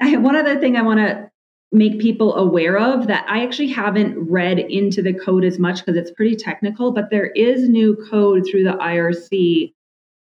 I, 0.00 0.16
one 0.18 0.36
other 0.36 0.60
thing 0.60 0.76
I 0.76 0.82
want 0.82 1.00
to 1.00 1.30
make 1.74 1.98
people 1.98 2.36
aware 2.36 2.78
of 2.78 3.08
that 3.08 3.26
I 3.28 3.44
actually 3.44 3.68
haven't 3.68 4.16
read 4.16 4.60
into 4.60 5.02
the 5.02 5.12
code 5.12 5.44
as 5.44 5.58
much 5.58 5.84
because 5.84 5.96
it's 5.96 6.12
pretty 6.12 6.36
technical, 6.36 6.92
but 6.92 7.10
there 7.10 7.26
is 7.26 7.68
new 7.68 7.96
code 8.08 8.46
through 8.48 8.62
the 8.62 8.74
IRC 8.74 9.74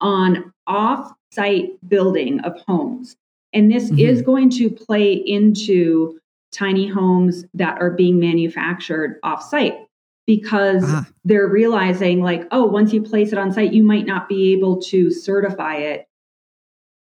on 0.01 0.53
off 0.67 1.13
site 1.33 1.71
building 1.89 2.41
of 2.41 2.61
homes. 2.67 3.17
And 3.53 3.71
this 3.71 3.85
mm-hmm. 3.85 4.01
is 4.01 4.21
going 4.21 4.51
to 4.51 4.69
play 4.69 5.13
into 5.13 6.19
tiny 6.53 6.89
homes 6.89 7.45
that 7.55 7.81
are 7.81 7.91
being 7.91 8.19
manufactured 8.19 9.21
off 9.23 9.43
site 9.43 9.79
because 10.27 10.85
uh-huh. 10.85 11.05
they're 11.25 11.49
realizing, 11.49 12.21
like, 12.21 12.47
oh, 12.51 12.65
once 12.65 12.93
you 12.93 13.01
place 13.01 13.33
it 13.33 13.39
on 13.39 13.53
site, 13.53 13.73
you 13.73 13.83
might 13.83 14.07
not 14.07 14.29
be 14.29 14.53
able 14.53 14.83
to 14.83 15.11
certify 15.11 15.77
it 15.77 16.07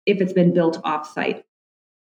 if 0.05 0.21
it's 0.21 0.33
been 0.33 0.53
built 0.53 0.79
off 0.83 1.11
site. 1.13 1.45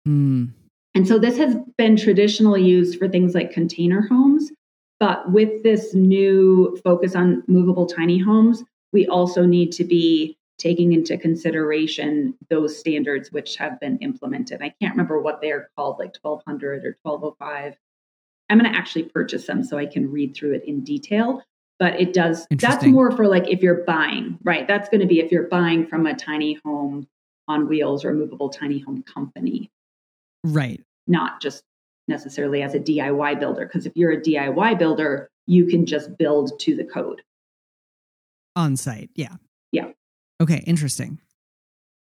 Mm. 0.07 0.53
And 0.95 1.07
so 1.07 1.19
this 1.19 1.37
has 1.39 1.57
been 1.79 1.97
traditionally 1.97 2.65
used 2.65 2.99
for 2.99 3.09
things 3.09 3.35
like 3.35 3.53
container 3.53 4.07
homes. 4.09 4.51
But 4.99 5.31
with 5.33 5.63
this 5.63 5.95
new 5.95 6.79
focus 6.85 7.15
on 7.15 7.43
movable 7.47 7.87
tiny 7.87 8.19
homes, 8.19 8.63
we 8.93 9.07
also 9.07 9.47
need 9.47 9.73
to 9.73 9.85
be 9.85 10.37
taking 10.59 10.93
into 10.93 11.17
consideration 11.17 12.35
those 12.51 12.79
standards 12.79 13.33
which 13.33 13.57
have 13.57 13.81
been 13.81 13.97
implemented. 13.99 14.61
I 14.61 14.75
can't 14.81 14.93
remember 14.93 15.21
what 15.21 15.41
they're 15.41 15.71
called, 15.75 15.99
like 15.99 16.17
1200 16.21 16.85
or 16.85 16.99
1205. 17.03 17.79
I'm 18.51 18.59
going 18.59 18.71
to 18.71 18.79
actually 18.79 19.05
purchase 19.05 19.47
them 19.47 19.65
so 19.65 19.79
I 19.79 19.87
can 19.87 20.11
read 20.11 20.35
through 20.35 20.55
it 20.55 20.65
in 20.65 20.83
detail. 20.85 21.43
but 21.81 21.99
it 21.99 22.13
does 22.13 22.47
that's 22.51 22.85
more 22.85 23.11
for 23.11 23.27
like 23.27 23.49
if 23.49 23.63
you're 23.63 23.83
buying 23.85 24.39
right 24.45 24.69
that's 24.69 24.89
going 24.89 25.01
to 25.01 25.07
be 25.07 25.19
if 25.19 25.33
you're 25.33 25.49
buying 25.49 25.87
from 25.87 26.07
a 26.07 26.15
tiny 26.15 26.59
home 26.65 27.09
on 27.49 27.67
wheels 27.67 28.05
or 28.05 28.11
a 28.11 28.15
movable 28.15 28.51
tiny 28.51 28.79
home 28.79 29.03
company 29.03 29.71
Right. 30.45 30.83
not 31.07 31.41
just 31.41 31.63
necessarily 32.09 32.63
as 32.63 32.75
a 32.75 32.81
diy 32.81 33.39
builder 33.39 33.67
because 33.67 33.87
if 33.87 33.93
you're 33.95 34.13
a 34.13 34.21
diy 34.21 34.79
builder 34.79 35.31
you 35.47 35.67
can 35.67 35.87
just 35.87 36.17
build 36.19 36.59
to 36.61 36.77
the 36.77 36.85
code 36.85 37.23
On 38.57 38.77
site. 38.77 39.11
Yeah. 39.15 39.37
Yeah. 39.73 39.91
Okay. 40.41 40.63
Interesting. 40.67 41.19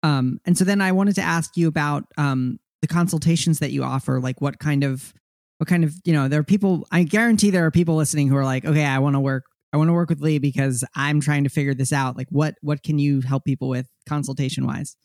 Um, 0.03 0.39
and 0.45 0.57
so 0.57 0.63
then 0.63 0.81
I 0.81 0.91
wanted 0.91 1.15
to 1.15 1.21
ask 1.21 1.55
you 1.55 1.67
about 1.67 2.05
um, 2.17 2.59
the 2.81 2.87
consultations 2.87 3.59
that 3.59 3.71
you 3.71 3.83
offer. 3.83 4.19
Like, 4.19 4.41
what 4.41 4.57
kind 4.57 4.83
of, 4.83 5.13
what 5.59 5.67
kind 5.67 5.83
of, 5.83 5.93
you 6.03 6.13
know, 6.13 6.27
there 6.27 6.39
are 6.39 6.43
people. 6.43 6.87
I 6.91 7.03
guarantee 7.03 7.51
there 7.51 7.65
are 7.65 7.71
people 7.71 7.95
listening 7.95 8.27
who 8.27 8.35
are 8.35 8.45
like, 8.45 8.65
okay, 8.65 8.85
I 8.85 8.97
want 8.99 9.15
to 9.15 9.19
work. 9.19 9.45
I 9.73 9.77
want 9.77 9.89
to 9.89 9.93
work 9.93 10.09
with 10.09 10.19
Lee 10.21 10.39
because 10.39 10.83
I'm 10.95 11.21
trying 11.21 11.43
to 11.43 11.49
figure 11.49 11.75
this 11.75 11.93
out. 11.93 12.17
Like, 12.17 12.27
what 12.31 12.55
what 12.61 12.81
can 12.83 12.97
you 12.97 13.21
help 13.21 13.45
people 13.45 13.69
with 13.69 13.87
consultation 14.09 14.65
wise? 14.65 14.95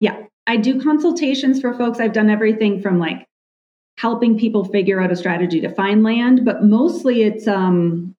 Yeah, 0.00 0.24
I 0.46 0.56
do 0.56 0.80
consultations 0.80 1.60
for 1.60 1.74
folks. 1.74 2.00
I've 2.00 2.12
done 2.12 2.30
everything 2.30 2.80
from 2.80 2.98
like 2.98 3.26
helping 3.98 4.38
people 4.38 4.64
figure 4.64 5.00
out 5.00 5.12
a 5.12 5.16
strategy 5.16 5.60
to 5.60 5.68
find 5.74 6.02
land, 6.02 6.44
but 6.44 6.64
mostly 6.64 7.22
it's 7.22 7.46
um 7.46 8.14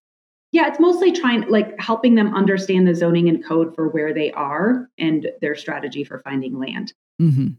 yeah, 0.54 0.68
it's 0.68 0.80
mostly 0.80 1.12
trying 1.12 1.48
like 1.50 1.80
helping 1.80 2.16
them 2.16 2.34
understand 2.36 2.88
the 2.88 2.94
zoning 2.94 3.30
and 3.30 3.44
code 3.44 3.74
for 3.74 3.88
where 3.88 4.14
they 4.14 4.32
are 4.34 4.90
and 4.98 5.32
their 5.42 5.56
strategy 5.56 6.04
for 6.04 6.20
finding 6.20 6.60
land. 6.60 6.94
Mm-hmm. 7.22 7.50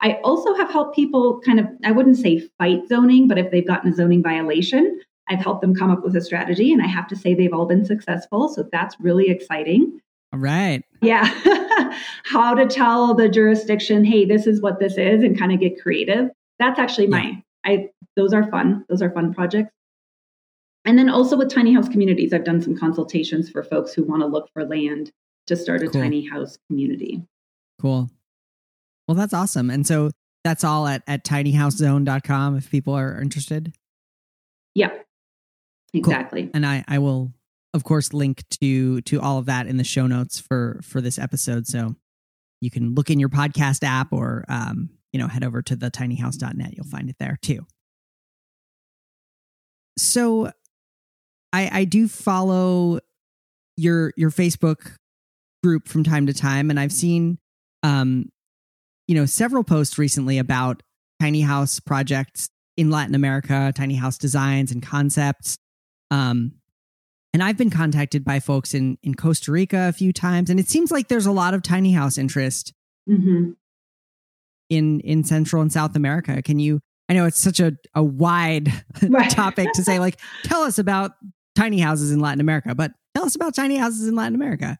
I 0.00 0.20
also 0.24 0.54
have 0.54 0.70
helped 0.70 0.94
people 0.94 1.40
kind 1.40 1.58
of 1.58 1.66
I 1.84 1.92
wouldn't 1.92 2.18
say 2.18 2.48
fight 2.58 2.86
zoning, 2.88 3.26
but 3.26 3.38
if 3.38 3.50
they've 3.50 3.66
gotten 3.66 3.92
a 3.92 3.94
zoning 3.94 4.22
violation, 4.22 5.00
I've 5.28 5.40
helped 5.40 5.62
them 5.62 5.74
come 5.74 5.90
up 5.90 6.04
with 6.04 6.14
a 6.14 6.20
strategy 6.20 6.72
and 6.72 6.82
I 6.82 6.86
have 6.86 7.08
to 7.08 7.16
say 7.16 7.34
they've 7.34 7.52
all 7.52 7.66
been 7.66 7.84
successful, 7.84 8.48
so 8.48 8.68
that's 8.70 8.96
really 9.00 9.30
exciting. 9.30 10.00
All 10.32 10.38
right. 10.38 10.82
Yeah. 11.02 11.24
How 12.24 12.54
to 12.54 12.66
tell 12.66 13.14
the 13.14 13.28
jurisdiction, 13.28 14.04
hey, 14.04 14.24
this 14.24 14.46
is 14.46 14.60
what 14.62 14.78
this 14.80 14.96
is 14.96 15.22
and 15.22 15.38
kind 15.38 15.52
of 15.52 15.60
get 15.60 15.80
creative. 15.80 16.30
That's 16.58 16.78
actually 16.78 17.08
my 17.08 17.42
I 17.64 17.90
those 18.16 18.32
are 18.32 18.48
fun. 18.50 18.84
Those 18.88 19.02
are 19.02 19.10
fun 19.10 19.34
projects. 19.34 19.72
And 20.84 20.98
then 20.98 21.08
also 21.08 21.36
with 21.36 21.48
tiny 21.52 21.72
house 21.74 21.88
communities, 21.88 22.32
I've 22.32 22.44
done 22.44 22.60
some 22.60 22.76
consultations 22.76 23.48
for 23.50 23.62
folks 23.62 23.92
who 23.92 24.02
want 24.04 24.22
to 24.22 24.26
look 24.26 24.48
for 24.52 24.64
land 24.64 25.12
to 25.46 25.56
start 25.56 25.82
a 25.82 25.88
Cool. 25.88 26.00
tiny 26.00 26.26
house 26.26 26.58
community. 26.68 27.22
Cool. 27.80 28.10
Well, 29.06 29.14
that's 29.14 29.34
awesome. 29.34 29.70
And 29.70 29.86
so 29.86 30.10
that's 30.44 30.64
all 30.64 30.86
at, 30.86 31.02
at 31.06 31.24
tinyhousezone.com 31.24 32.56
if 32.56 32.70
people 32.70 32.94
are 32.94 33.20
interested. 33.20 33.74
Yeah. 34.74 34.90
Exactly. 35.94 36.50
And 36.54 36.64
I, 36.66 36.84
I 36.88 36.98
will 36.98 37.32
of 37.74 37.84
course 37.84 38.12
link 38.12 38.44
to 38.60 39.00
to 39.02 39.20
all 39.20 39.38
of 39.38 39.46
that 39.46 39.66
in 39.66 39.76
the 39.76 39.84
show 39.84 40.06
notes 40.06 40.38
for 40.38 40.80
for 40.82 41.00
this 41.00 41.18
episode. 41.18 41.66
So 41.66 41.96
you 42.60 42.70
can 42.70 42.94
look 42.94 43.10
in 43.10 43.18
your 43.18 43.28
podcast 43.28 43.82
app 43.82 44.12
or 44.12 44.44
um, 44.48 44.90
you 45.12 45.20
know, 45.20 45.28
head 45.28 45.44
over 45.44 45.62
to 45.62 45.76
the 45.76 45.90
tinyhouse.net. 45.90 46.74
You'll 46.74 46.86
find 46.86 47.08
it 47.08 47.16
there 47.18 47.38
too. 47.40 47.66
So 49.98 50.50
I 51.52 51.70
I 51.72 51.84
do 51.84 52.08
follow 52.08 53.00
your 53.76 54.12
your 54.16 54.30
Facebook 54.30 54.96
group 55.62 55.88
from 55.88 56.04
time 56.04 56.26
to 56.26 56.34
time 56.34 56.70
and 56.70 56.78
I've 56.80 56.92
seen 56.92 57.38
um 57.82 58.28
you 59.06 59.14
know 59.14 59.26
several 59.26 59.64
posts 59.64 59.98
recently 59.98 60.38
about 60.38 60.82
tiny 61.20 61.40
house 61.40 61.78
projects 61.78 62.48
in 62.76 62.90
Latin 62.90 63.14
America, 63.14 63.72
tiny 63.74 63.94
house 63.94 64.18
designs 64.18 64.72
and 64.72 64.82
concepts. 64.82 65.58
Um 66.10 66.52
and 67.32 67.42
I've 67.42 67.56
been 67.56 67.70
contacted 67.70 68.24
by 68.24 68.40
folks 68.40 68.74
in 68.74 68.98
in 69.02 69.14
Costa 69.14 69.52
Rica 69.52 69.88
a 69.88 69.92
few 69.92 70.12
times 70.12 70.50
and 70.50 70.58
it 70.60 70.68
seems 70.68 70.90
like 70.90 71.08
there's 71.08 71.26
a 71.26 71.32
lot 71.32 71.54
of 71.54 71.62
tiny 71.62 71.92
house 71.92 72.18
interest 72.18 72.72
hmm 73.06 73.52
in 74.70 75.00
in 75.00 75.24
Central 75.24 75.60
and 75.62 75.72
South 75.72 75.96
America. 75.96 76.40
Can 76.42 76.58
you 76.58 76.80
I 77.08 77.14
know 77.14 77.26
it's 77.26 77.38
such 77.40 77.60
a 77.60 77.72
a 77.94 78.02
wide 78.02 78.72
Right. 79.08 79.30
topic 79.30 79.68
to 79.74 79.82
say 79.84 79.98
like 79.98 80.18
tell 80.44 80.62
us 80.62 80.78
about 80.78 81.12
tiny 81.54 81.78
houses 81.80 82.10
in 82.12 82.20
Latin 82.20 82.40
America, 82.40 82.74
but 82.74 82.92
tell 83.14 83.24
us 83.24 83.34
about 83.34 83.54
tiny 83.54 83.76
houses 83.76 84.08
in 84.08 84.14
Latin 84.14 84.34
America. 84.34 84.78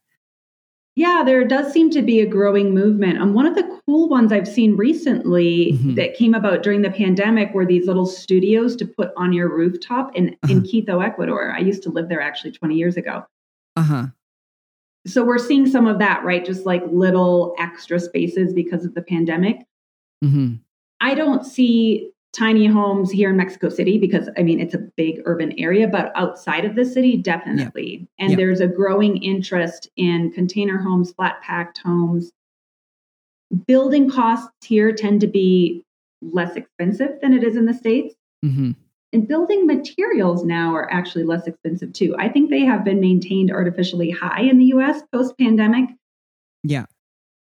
Yeah, 0.94 1.22
there 1.24 1.42
does 1.44 1.72
seem 1.72 1.88
to 1.90 2.02
be 2.02 2.20
a 2.20 2.26
growing 2.26 2.74
movement. 2.74 3.18
And 3.18 3.34
one 3.34 3.46
of 3.46 3.54
the 3.54 3.80
cool 3.86 4.08
ones 4.10 4.30
I've 4.30 4.46
seen 4.46 4.76
recently 4.76 5.72
Mhm. 5.72 5.94
that 5.96 6.14
came 6.14 6.34
about 6.34 6.62
during 6.62 6.82
the 6.82 6.90
pandemic 6.90 7.54
were 7.54 7.64
these 7.64 7.86
little 7.86 8.04
studios 8.04 8.76
to 8.76 8.86
put 8.86 9.10
on 9.16 9.32
your 9.32 9.48
rooftop 9.48 10.14
in, 10.14 10.36
Uh-huh. 10.42 10.52
in 10.52 10.62
Quito, 10.62 11.00
Ecuador. 11.00 11.50
I 11.50 11.60
used 11.60 11.82
to 11.84 11.90
live 11.90 12.08
there 12.10 12.20
actually 12.20 12.52
20 12.52 12.74
years 12.76 12.98
ago. 12.98 13.24
Uh-huh. 13.76 14.08
So 15.06 15.24
we're 15.24 15.38
seeing 15.38 15.66
some 15.66 15.86
of 15.86 15.98
that, 15.98 16.24
right? 16.24 16.44
Just 16.44 16.66
like 16.66 16.84
little 16.92 17.54
extra 17.58 17.98
spaces 17.98 18.52
because 18.52 18.84
of 18.84 18.94
the 18.94 19.02
pandemic. 19.02 19.62
Mhm. 20.22 20.58
I 21.00 21.14
don't 21.14 21.44
see 21.44 22.10
tiny 22.32 22.66
homes 22.66 23.10
here 23.10 23.30
in 23.30 23.36
Mexico 23.36 23.68
City 23.68 23.98
because 23.98 24.28
I 24.38 24.42
mean 24.42 24.58
it's 24.58 24.74
a 24.74 24.88
big 24.96 25.20
urban 25.26 25.52
area, 25.58 25.86
but 25.86 26.12
outside 26.14 26.64
of 26.64 26.74
the 26.74 26.84
city, 26.84 27.16
definitely. 27.16 28.08
And 28.18 28.30
Yeah. 28.30 28.36
there's 28.36 28.60
a 28.60 28.68
growing 28.68 29.22
interest 29.22 29.90
in 29.96 30.32
container 30.32 30.78
homes, 30.78 31.12
flat 31.12 31.40
packed 31.42 31.78
homes. 31.78 32.32
Building 33.66 34.10
costs 34.10 34.66
here 34.66 34.92
tend 34.92 35.20
to 35.20 35.26
be 35.26 35.84
less 36.22 36.56
expensive 36.56 37.18
than 37.20 37.34
it 37.34 37.44
is 37.44 37.56
in 37.56 37.66
the 37.66 37.74
States. 37.74 38.14
Mhm. 38.44 38.76
And 39.12 39.28
building 39.28 39.66
materials 39.66 40.42
now 40.42 40.74
are 40.74 40.90
actually 40.90 41.24
less 41.24 41.46
expensive 41.46 41.92
too. 41.92 42.14
I 42.18 42.30
think 42.30 42.48
they 42.48 42.64
have 42.64 42.82
been 42.82 42.98
maintained 42.98 43.50
artificially 43.50 44.08
high 44.10 44.40
in 44.40 44.58
the 44.58 44.66
US 44.66 45.02
post 45.12 45.36
pandemic. 45.36 45.90
Yeah. 46.62 46.86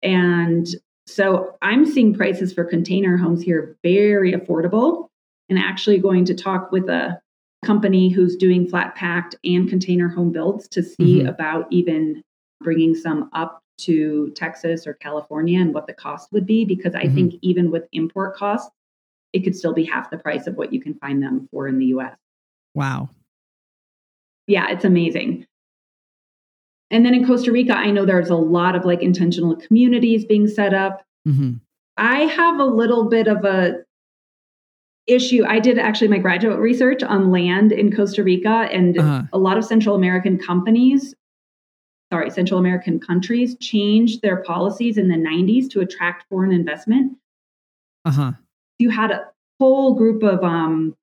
And 0.02 0.66
so 1.06 1.56
I'm 1.62 1.84
seeing 1.84 2.14
prices 2.14 2.52
for 2.52 2.64
container 2.64 3.16
homes 3.16 3.42
here 3.42 3.76
very 3.82 4.32
affordable 4.32 5.08
and 5.48 5.58
actually 5.58 5.98
going 5.98 6.24
to 6.26 6.34
talk 6.34 6.72
with 6.72 6.88
a 6.88 7.20
company 7.64 8.08
who's 8.08 8.36
doing 8.36 8.66
flat 8.68 8.94
packed 8.94 9.34
and 9.44 9.68
container 9.68 10.08
home 10.08 10.32
builds 10.32 10.68
to 10.68 10.82
see 10.82 11.20
Mhm. 11.22 11.28
about 11.28 11.66
even 11.70 12.22
bringing 12.62 12.94
some 12.94 13.28
up 13.32 13.60
to 13.78 14.30
Texas 14.30 14.86
or 14.86 14.94
California 14.94 15.60
and 15.60 15.74
what 15.74 15.86
the 15.86 15.92
cost 15.92 16.32
would 16.32 16.46
be 16.46 16.64
because 16.64 16.94
I 16.94 17.04
Mhm. 17.06 17.14
think 17.14 17.34
even 17.42 17.70
with 17.70 17.88
import 17.92 18.34
costs 18.36 18.70
it 19.32 19.42
could 19.42 19.56
still 19.56 19.72
be 19.74 19.82
half 19.84 20.10
the 20.10 20.16
price 20.18 20.46
of 20.46 20.56
what 20.56 20.72
you 20.72 20.80
can 20.80 20.94
find 20.94 21.20
them 21.20 21.48
for 21.50 21.66
in 21.66 21.78
the 21.78 21.86
US. 21.86 22.16
Wow. 22.74 23.08
Yeah, 24.46 24.70
it's 24.70 24.84
amazing. 24.84 25.44
And 26.90 27.04
then 27.04 27.14
in 27.14 27.26
Costa 27.26 27.50
Rica, 27.50 27.74
I 27.76 27.90
know 27.90 28.04
there's 28.04 28.30
a 28.30 28.36
lot 28.36 28.76
of 28.76 28.84
like 28.84 29.02
intentional 29.02 29.56
communities 29.56 30.24
being 30.24 30.46
set 30.46 30.74
up. 30.74 31.04
Mhm. 31.26 31.60
I 31.96 32.20
have 32.20 32.58
a 32.60 32.64
little 32.64 33.08
bit 33.08 33.26
of 33.26 33.44
a 33.44 33.84
issue. 35.06 35.44
I 35.46 35.60
did 35.60 35.78
actually 35.78 36.08
my 36.08 36.18
graduate 36.18 36.58
research 36.58 37.02
on 37.02 37.30
land 37.30 37.72
in 37.72 37.94
Costa 37.94 38.22
Rica 38.24 38.68
and 38.72 38.98
Uh-huh. 38.98 39.22
a 39.32 39.38
lot 39.38 39.58
of 39.58 39.64
Central 39.64 39.94
American 39.94 40.38
companies, 40.38 41.14
sorry, 42.10 42.30
Central 42.30 42.58
American 42.58 42.98
countries 42.98 43.56
changed 43.58 44.22
their 44.22 44.38
policies 44.38 44.96
in 44.96 45.08
the 45.08 45.16
90s 45.16 45.68
to 45.68 45.80
attract 45.80 46.26
foreign 46.28 46.52
investment. 46.52 47.16
Uh-huh. 48.06 48.32
You 48.78 48.90
had 48.90 49.10
a 49.10 49.26
whole 49.60 49.94
group 49.94 50.22
of 50.22 50.42
um, 50.42 50.96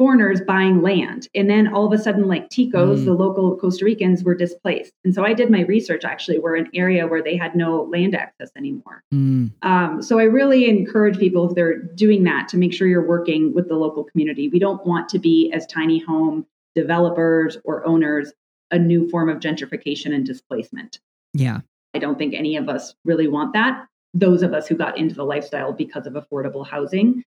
foreigners 0.00 0.40
buying 0.40 0.80
land. 0.80 1.28
And 1.34 1.50
then 1.50 1.68
all 1.68 1.84
of 1.84 1.92
a 1.92 2.02
sudden, 2.02 2.26
like 2.26 2.48
Ticos, 2.48 3.00
Mm. 3.00 3.04
the 3.04 3.12
local 3.12 3.54
Costa 3.54 3.84
Ricans 3.84 4.24
were 4.24 4.34
displaced. 4.34 4.94
And 5.04 5.14
so 5.14 5.26
I 5.26 5.34
did 5.34 5.50
my 5.50 5.60
research 5.64 6.06
actually, 6.06 6.38
were 6.38 6.54
an 6.54 6.70
area 6.72 7.06
where 7.06 7.22
they 7.22 7.36
had 7.36 7.54
no 7.54 7.82
land 7.82 8.14
access 8.14 8.50
anymore. 8.56 9.02
Mm. 9.12 9.50
Um, 9.60 10.00
so 10.00 10.18
I 10.18 10.22
really 10.22 10.70
encourage 10.70 11.18
people 11.18 11.50
if 11.50 11.54
they're 11.54 11.82
doing 11.82 12.24
that 12.24 12.48
to 12.48 12.56
make 12.56 12.72
sure 12.72 12.88
you're 12.88 13.06
working 13.06 13.52
with 13.52 13.68
the 13.68 13.76
local 13.76 14.04
community. 14.04 14.48
We 14.48 14.58
don't 14.58 14.84
want 14.86 15.10
to 15.10 15.18
be 15.18 15.52
as 15.52 15.66
tiny 15.66 15.98
home 15.98 16.46
developers 16.74 17.58
or 17.64 17.86
owners 17.86 18.32
a 18.70 18.78
new 18.78 19.06
form 19.10 19.28
of 19.28 19.38
gentrification 19.38 20.14
and 20.14 20.24
displacement. 20.24 20.98
Yeah. 21.34 21.60
I 21.92 21.98
don't 21.98 22.16
think 22.16 22.32
any 22.32 22.56
of 22.56 22.70
us 22.70 22.94
really 23.04 23.28
want 23.28 23.52
that. 23.52 23.86
Those 24.14 24.42
of 24.42 24.54
us 24.54 24.66
who 24.66 24.76
got 24.76 24.96
into 24.96 25.14
the 25.14 25.24
lifestyle 25.24 25.74
because 25.74 26.06
of 26.06 26.14
affordable 26.14 26.66
housing. 26.66 27.22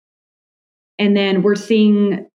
And 1.00 1.18
then 1.18 1.42
we're 1.42 1.56
seeing, 1.56 2.28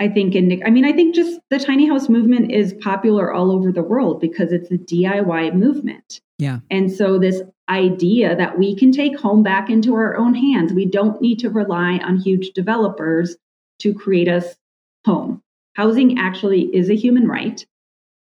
I 0.00 0.08
think, 0.08 0.34
in, 0.34 0.62
I 0.64 0.70
mean, 0.70 0.86
I 0.86 0.92
think 0.92 1.14
just 1.14 1.40
the 1.50 1.58
tiny 1.58 1.86
house 1.86 2.08
movement 2.08 2.50
is 2.50 2.72
popular 2.80 3.32
all 3.32 3.52
over 3.52 3.70
the 3.70 3.82
world 3.82 4.20
because 4.20 4.50
it's 4.50 4.70
a 4.70 4.78
DIY 4.78 5.54
movement. 5.54 6.22
Yeah. 6.38 6.60
And 6.70 6.90
so 6.90 7.18
this 7.18 7.42
idea 7.68 8.34
that 8.34 8.58
we 8.58 8.74
can 8.74 8.92
take 8.92 9.18
home 9.18 9.42
back 9.42 9.68
into 9.68 9.94
our 9.94 10.16
own 10.16 10.34
hands, 10.34 10.72
we 10.72 10.86
don't 10.86 11.20
need 11.20 11.38
to 11.40 11.50
rely 11.50 11.98
on 11.98 12.16
huge 12.16 12.50
developers 12.54 13.36
to 13.80 13.92
create 13.92 14.26
us 14.26 14.56
home. 15.04 15.42
Housing 15.74 16.18
actually 16.18 16.74
is 16.74 16.88
a 16.88 16.96
human 16.96 17.28
right. 17.28 17.64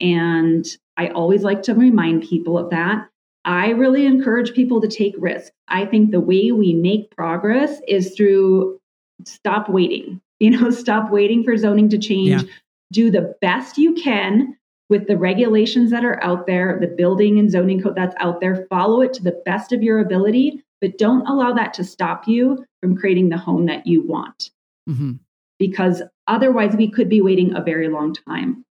And 0.00 0.64
I 0.96 1.08
always 1.08 1.42
like 1.42 1.62
to 1.64 1.74
remind 1.74 2.22
people 2.22 2.56
of 2.58 2.70
that. 2.70 3.08
I 3.44 3.70
really 3.70 4.06
encourage 4.06 4.54
people 4.54 4.80
to 4.80 4.88
take 4.88 5.14
risks. 5.18 5.50
I 5.68 5.84
think 5.84 6.10
the 6.10 6.20
way 6.20 6.52
we 6.52 6.74
make 6.74 7.14
progress 7.14 7.80
is 7.88 8.14
through 8.16 8.80
stop 9.24 9.68
waiting. 9.68 10.20
You 10.40 10.50
know, 10.50 10.70
stop 10.70 11.10
waiting 11.10 11.44
for 11.44 11.56
zoning 11.56 11.88
to 11.90 11.98
change. 11.98 12.42
Yeah. 12.42 12.48
Do 12.92 13.10
the 13.10 13.34
best 13.40 13.78
you 13.78 13.94
can 13.94 14.56
with 14.88 15.08
the 15.08 15.18
regulations 15.18 15.90
that 15.90 16.04
are 16.04 16.22
out 16.22 16.46
there, 16.46 16.78
the 16.80 16.86
building 16.86 17.38
and 17.38 17.50
zoning 17.50 17.82
code 17.82 17.96
that's 17.96 18.14
out 18.20 18.40
there, 18.40 18.66
follow 18.70 19.00
it 19.00 19.12
to 19.14 19.22
the 19.22 19.42
best 19.44 19.72
of 19.72 19.82
your 19.82 19.98
ability, 19.98 20.62
but 20.80 20.98
don't 20.98 21.26
allow 21.26 21.52
that 21.52 21.74
to 21.74 21.84
stop 21.84 22.28
you 22.28 22.64
from 22.80 22.96
creating 22.96 23.28
the 23.28 23.38
home 23.38 23.66
that 23.66 23.86
you 23.86 24.02
want. 24.02 24.50
Mm-hmm. 24.88 25.12
Because 25.58 26.02
otherwise, 26.28 26.76
we 26.76 26.90
could 26.90 27.08
be 27.08 27.20
waiting 27.20 27.56
a 27.56 27.62
very 27.62 27.88
long 27.88 28.14
time. 28.14 28.64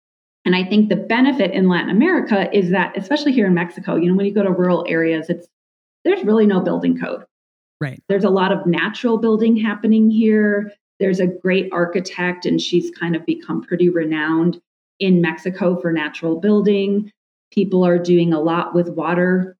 And 0.45 0.55
I 0.55 0.65
think 0.65 0.89
the 0.89 0.97
benefit 0.97 1.53
in 1.53 1.69
Latin 1.69 1.89
America 1.89 2.55
is 2.57 2.71
that, 2.71 2.97
especially 2.97 3.33
here 3.33 3.47
in 3.47 3.55
Mexico, 3.55 3.97
you 3.97 4.11
know, 4.11 4.17
when 4.17 4.27
you 4.27 4.35
go 4.35 4.43
to 4.43 4.51
rural 4.51 4.85
areas, 4.87 5.31
it's 5.31 5.49
there's 6.05 6.23
really 6.23 6.47
no 6.47 6.61
building 6.61 7.01
code. 7.01 7.25
Right. 7.81 8.03
There's 8.09 8.25
a 8.25 8.31
lot 8.31 8.53
of 8.53 8.67
natural 8.67 9.19
building 9.19 9.57
happening 9.57 10.11
here. 10.11 10.73
There's 11.01 11.21
a 11.21 11.27
great 11.27 11.69
architect, 11.73 12.47
and 12.47 12.61
she's 12.61 12.91
kind 12.91 13.17
of 13.17 13.27
become 13.27 13.63
pretty 13.63 13.89
renowned 13.89 14.61
in 15.01 15.21
Mexico 15.21 15.81
for 15.81 15.93
natural 15.93 16.41
building. 16.41 17.11
People 17.53 17.85
are 17.85 17.99
doing 17.99 18.33
a 18.33 18.41
lot 18.41 18.75
with 18.75 18.89
water, 18.89 19.57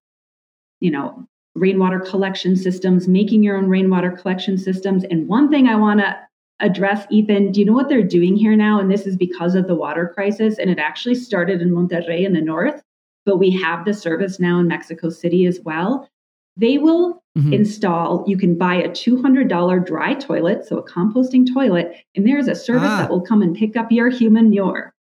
you 0.81 0.91
know, 0.91 1.27
rainwater 1.55 2.01
collection 2.01 2.57
systems, 2.57 3.09
making 3.09 3.43
your 3.43 3.57
own 3.57 3.69
rainwater 3.69 4.11
collection 4.11 4.59
systems. 4.59 5.05
And 5.05 5.29
one 5.29 5.51
thing 5.51 5.67
I 5.67 5.77
want 5.77 6.01
to 6.01 6.17
address, 6.61 7.07
Ethan, 7.11 7.53
do 7.53 7.61
you 7.61 7.67
know 7.67 7.73
what 7.73 7.89
they're 7.89 8.03
doing 8.03 8.37
here 8.37 8.57
now? 8.57 8.79
And 8.79 8.91
this 8.91 9.07
is 9.07 9.17
because 9.17 9.55
of 9.55 9.67
the 9.67 9.75
water 9.75 10.13
crisis. 10.15 10.59
And 10.59 10.71
it 10.71 10.79
actually 10.79 11.17
started 11.17 11.61
in 11.61 11.71
Monterrey 11.71 12.25
in 12.25 12.33
the 12.33 12.41
north, 12.41 12.83
but 13.27 13.39
we 13.39 13.51
have 13.51 13.85
the 13.85 13.95
service 13.95 14.39
now 14.39 14.61
in 14.61 14.69
Mexico 14.69 15.11
City 15.11 15.47
as 15.47 15.61
well. 15.65 16.09
They 16.57 16.79
will 16.79 17.24
Mhm. 17.37 17.53
install, 17.53 18.25
you 18.29 18.37
can 18.37 18.57
buy 18.57 18.77
a 18.77 18.89
$200 18.89 19.81
dry 19.81 20.15
toilet, 20.15 20.65
so 20.65 20.79
a 20.79 20.89
composting 20.89 21.45
toilet, 21.53 21.95
and 22.15 22.27
there's 22.27 22.47
a 22.47 22.55
service 22.55 22.91
Ah. 22.93 22.99
that 22.99 23.11
will 23.11 23.23
come 23.23 23.43
and 23.43 23.57
pick 23.57 23.77
up 23.77 23.91
your 23.91 24.09
human 24.09 24.51
manure 24.51 24.95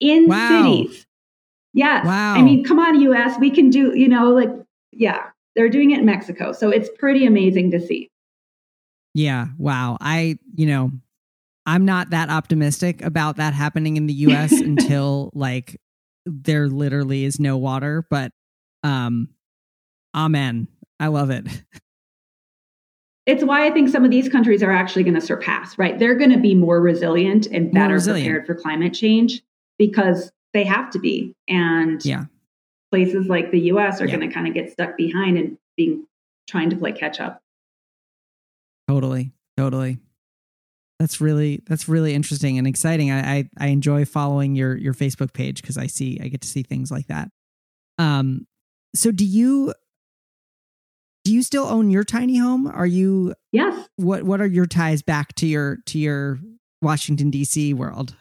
in 0.00 0.26
Wow. 0.26 0.48
cities. 0.82 1.06
Yes. 1.72 2.04
Wow. 2.04 2.34
I 2.34 2.42
mean, 2.42 2.64
come 2.64 2.78
on, 2.78 3.00
US, 3.00 3.38
we 3.40 3.50
can 3.50 3.70
do, 3.70 3.96
you 3.98 4.08
know, 4.08 4.30
like, 4.30 4.50
yeah, 4.92 5.30
they're 5.56 5.70
doing 5.70 5.90
it 5.92 6.00
in 6.00 6.04
Mexico. 6.06 6.52
So 6.52 6.68
it's 6.70 6.90
pretty 6.98 7.24
amazing 7.26 7.70
to 7.70 7.80
see. 7.80 8.10
Yeah. 9.14 9.46
Wow. 9.58 9.96
I, 10.00 10.38
you 10.54 10.66
know, 10.66 10.90
I'm 11.66 11.84
not 11.86 12.10
that 12.10 12.28
optimistic 12.28 13.00
about 13.02 13.36
that 13.36 13.54
happening 13.54 13.96
in 13.96 14.06
the 14.06 14.12
US 14.14 14.52
until 14.60 15.30
like 15.34 15.80
there 16.26 16.68
literally 16.68 17.24
is 17.24 17.40
no 17.40 17.56
water, 17.56 18.04
but 18.10 18.32
um 18.82 19.28
amen. 20.14 20.68
I 21.04 21.08
love 21.08 21.28
it. 21.30 21.46
It's 23.26 23.42
why 23.42 23.66
I 23.66 23.70
think 23.70 23.88
some 23.88 24.04
of 24.04 24.10
these 24.10 24.28
countries 24.28 24.62
are 24.62 24.70
actually 24.70 25.02
going 25.02 25.14
to 25.14 25.20
surpass, 25.22 25.78
right? 25.78 25.98
They're 25.98 26.14
going 26.14 26.32
to 26.32 26.38
be 26.38 26.54
more 26.54 26.78
resilient 26.78 27.46
and 27.46 27.72
better 27.72 27.94
resilient. 27.94 28.26
prepared 28.26 28.46
for 28.46 28.54
climate 28.54 28.92
change 28.92 29.42
because 29.78 30.30
they 30.52 30.62
have 30.64 30.90
to 30.90 30.98
be. 30.98 31.34
And 31.48 32.04
Yeah. 32.04 32.26
places 32.92 33.26
like 33.26 33.50
the 33.50 33.60
US 33.72 34.02
are 34.02 34.06
Yeah. 34.06 34.16
going 34.16 34.28
to 34.28 34.34
kind 34.34 34.46
of 34.46 34.52
get 34.52 34.70
stuck 34.70 34.98
behind 34.98 35.38
and 35.38 35.56
being 35.74 36.06
trying 36.46 36.68
to 36.68 36.76
play 36.76 36.92
catch 36.92 37.18
up. 37.18 37.40
Totally. 38.88 39.32
Totally. 39.56 40.00
That's 41.00 41.18
really 41.18 41.62
that's 41.66 41.88
really 41.88 42.12
interesting 42.12 42.58
and 42.58 42.66
exciting. 42.66 43.10
I 43.10 43.36
I, 43.36 43.48
I 43.58 43.66
enjoy 43.68 44.04
following 44.04 44.54
your 44.54 44.76
your 44.76 44.92
Facebook 44.92 45.32
page 45.32 45.62
because 45.62 45.78
I 45.78 45.86
see 45.86 46.20
I 46.22 46.28
get 46.28 46.42
to 46.42 46.48
see 46.48 46.62
things 46.62 46.90
like 46.90 47.06
that. 47.06 47.30
Um 47.96 48.46
so 48.94 49.10
do 49.10 49.24
you 49.24 49.72
do 51.24 51.32
you 51.32 51.42
still 51.42 51.64
own 51.66 51.90
your 51.90 52.04
tiny 52.04 52.36
home? 52.38 52.66
Are 52.66 52.86
you 52.86 53.34
Yes. 53.52 53.88
what 53.96 54.22
what 54.24 54.40
are 54.40 54.46
your 54.46 54.66
ties 54.66 55.02
back 55.02 55.34
to 55.36 55.46
your 55.46 55.78
to 55.86 55.98
your 55.98 56.38
Washington 56.82 57.30
DC 57.30 57.74
world? 57.74 58.14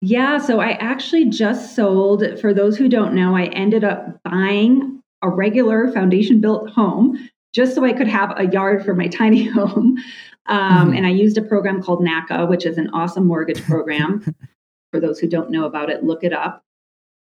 Yeah, 0.00 0.38
so 0.38 0.60
I 0.60 0.72
actually 0.72 1.26
just 1.30 1.74
sold. 1.74 2.22
For 2.40 2.52
those 2.52 2.76
who 2.76 2.88
don't 2.88 3.14
know, 3.14 3.34
I 3.36 3.44
ended 3.46 3.84
up 3.84 4.20
buying 4.22 5.00
a 5.22 5.30
regular 5.30 5.90
foundation 5.92 6.40
built 6.40 6.68
home 6.70 7.28
just 7.54 7.74
so 7.74 7.84
I 7.84 7.92
could 7.94 8.08
have 8.08 8.34
a 8.38 8.46
yard 8.46 8.84
for 8.84 8.94
my 8.94 9.06
tiny 9.20 9.44
home. 9.44 9.96
Um, 10.46 10.90
Mhm. 10.92 10.96
And 10.98 11.06
I 11.06 11.10
used 11.10 11.38
a 11.38 11.42
program 11.42 11.82
called 11.82 12.00
NACA, 12.04 12.46
which 12.48 12.66
is 12.66 12.76
an 12.76 12.90
awesome 12.90 13.26
mortgage 13.26 13.62
program. 13.64 14.22
for 14.92 15.00
those 15.00 15.18
who 15.18 15.26
don't 15.26 15.50
know 15.50 15.64
about 15.64 15.88
it, 15.90 16.04
look 16.04 16.22
it 16.22 16.32
up. 16.32 16.62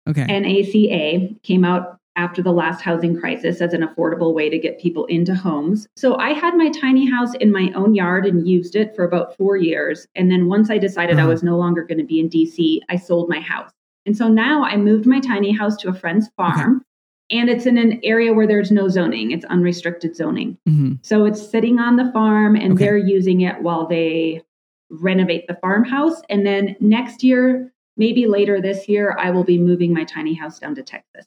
Okay. 0.10 0.26
NACA 0.28 1.42
came 1.44 1.64
out 1.64 1.98
after 2.16 2.42
the 2.42 2.52
last 2.52 2.82
housing 2.82 3.20
crisis 3.20 3.62
as 3.62 3.74
an 3.74 3.82
affordable 3.82 4.34
way 4.34 4.50
to 4.50 4.58
get 4.58 4.80
people 4.80 5.06
into 5.06 5.36
homes. 5.36 5.88
So 5.98 6.16
I 6.18 6.30
had 6.30 6.56
my 6.56 6.70
tiny 6.70 7.10
house 7.10 7.34
in 7.36 7.52
my 7.52 7.72
own 7.76 7.94
yard 7.94 8.26
and 8.26 8.48
used 8.48 8.76
it 8.76 8.96
for 8.96 9.04
about 9.04 9.36
four 9.36 9.58
years. 9.58 10.08
And 10.16 10.32
then 10.32 10.48
once 10.48 10.70
I 10.70 10.78
decided 10.78 11.18
I 11.18 11.24
Uh-huh. 11.24 11.32
was 11.32 11.44
no 11.44 11.58
longer 11.58 11.84
going 11.84 11.98
to 11.98 12.04
be 12.06 12.20
in 12.20 12.30
DC, 12.30 12.80
I 12.90 12.96
sold 12.96 13.28
my 13.30 13.40
house. 13.40 13.72
And 14.06 14.16
so 14.16 14.28
now 14.30 14.64
I 14.64 14.78
moved 14.78 15.06
my 15.06 15.20
tiny 15.20 15.52
house 15.52 15.76
to 15.78 15.90
a 15.90 15.94
friend's 15.94 16.30
farm. 16.38 16.84
And 17.32 17.50
it's 17.50 17.66
in 17.66 17.78
an 17.78 18.00
area 18.04 18.34
where 18.34 18.46
there's 18.48 18.72
no 18.72 18.88
zoning, 18.88 19.32
it's 19.32 19.46
unrestricted 19.46 20.16
zoning. 20.16 20.58
Mhm. 20.70 21.00
So 21.02 21.26
it's 21.26 21.42
sitting 21.42 21.80
on 21.80 21.96
the 21.96 22.12
farm 22.12 22.56
and 22.56 22.74
Okay. 22.74 22.86
they're 22.86 22.98
using 22.98 23.42
it 23.42 23.62
while 23.64 23.88
they 23.88 24.44
renovate 24.92 25.48
the 25.48 25.56
farmhouse. 25.56 26.22
And 26.30 26.46
then 26.46 26.76
next 26.80 27.24
year, 27.24 27.74
maybe 27.98 28.28
later 28.28 28.62
this 28.62 28.88
year, 28.88 29.18
I 29.20 29.32
will 29.32 29.44
be 29.44 29.58
moving 29.58 29.92
my 29.92 30.04
tiny 30.04 30.36
house 30.36 30.60
down 30.60 30.76
to 30.76 30.84
Texas, 30.84 31.26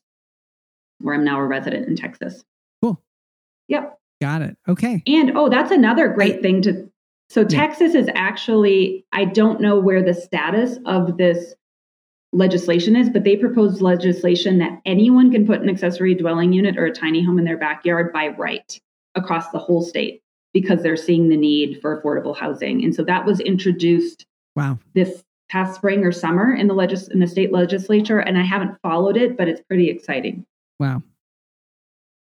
where 1.01 1.15
I'm 1.15 1.25
now 1.25 1.39
a 1.41 1.45
resident 1.47 1.87
in 1.89 1.97
Texas. 1.97 2.45
Cool. 2.83 3.01
Yep. 3.69 3.99
Got 4.21 4.43
it. 4.43 4.57
Okay. 4.69 5.03
And 5.07 5.37
oh, 5.37 5.49
that's 5.49 5.71
another 5.71 6.09
great 6.09 6.37
I- 6.39 6.43
thing 6.43 6.63
to. 6.63 6.91
So 7.31 7.43
Yeah. 7.43 7.47
Texas 7.49 7.95
is 7.95 8.09
actually, 8.15 9.05
I 9.13 9.27
don't 9.27 9.61
know 9.61 9.79
where 9.79 10.03
the 10.03 10.15
status 10.15 10.79
of 10.87 11.19
this 11.19 11.55
legislation 12.33 12.97
is, 12.97 13.09
but 13.11 13.25
they 13.25 13.37
proposed 13.37 13.81
legislation 13.81 14.59
that 14.59 14.81
anyone 14.87 15.31
can 15.31 15.47
put 15.47 15.61
an 15.61 15.69
accessory 15.69 16.15
dwelling 16.15 16.53
unit 16.53 16.77
or 16.77 16.87
a 16.87 16.93
tiny 16.93 17.23
home 17.23 17.39
in 17.39 17.45
their 17.45 17.57
backyard 17.59 18.13
by 18.13 18.29
right 18.29 18.81
across 19.15 19.51
the 19.51 19.59
whole 19.59 19.83
state 19.83 20.23
because 20.55 20.83
they're 20.83 20.97
seeing 20.97 21.29
the 21.29 21.37
need 21.37 21.81
for 21.81 22.01
affordable 22.01 22.37
housing. 22.37 22.83
And 22.85 22.95
so 22.95 23.05
that 23.05 23.25
was 23.25 23.41
introduced 23.41 24.25
Wow. 24.57 24.79
this 24.95 25.23
past 25.51 25.77
spring 25.77 26.05
or 26.05 26.13
summer 26.13 26.53
in 26.55 26.67
the 26.67 26.75
legis- 26.75 27.09
in 27.09 27.21
the 27.21 27.27
state 27.27 27.53
legislature 27.53 28.19
and 28.19 28.37
I 28.39 28.43
haven't 28.43 28.77
followed 28.83 29.17
it, 29.17 29.37
but 29.37 29.49
it's 29.49 29.61
pretty 29.63 29.89
exciting. 29.89 30.45
Wow. 30.79 31.03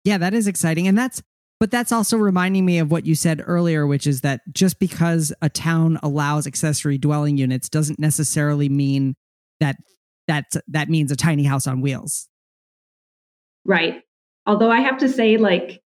Yeah, 0.03 0.17
that 0.17 0.33
is 0.33 0.47
exciting. 0.47 0.87
And 0.87 0.97
that's, 0.97 1.21
but 1.59 1.71
that's 1.71 1.91
also 1.91 2.17
reminding 2.17 2.65
me 2.65 2.79
of 2.79 2.91
what 2.91 3.05
you 3.05 3.15
said 3.15 3.43
earlier, 3.45 3.85
which 3.87 4.07
is 4.07 4.21
that 4.21 4.41
just 4.53 4.79
because 4.79 5.33
a 5.41 5.49
town 5.49 5.99
allows 6.03 6.47
accessory 6.47 6.97
dwelling 6.97 7.37
units 7.37 7.67
doesn't 7.69 7.99
necessarily 7.99 8.69
mean 8.69 9.15
that 9.59 9.75
that 10.27 10.45
that 10.67 10.89
means 10.89 11.11
a 11.11 11.15
tiny 11.15 11.43
house 11.43 11.65
on 11.67 11.81
wheels. 11.81 12.27
Right. 13.65 14.03
Although 14.45 14.69
I 14.71 14.81
have 14.81 14.97
to 14.99 15.09
say, 15.09 15.37
like 15.37 15.81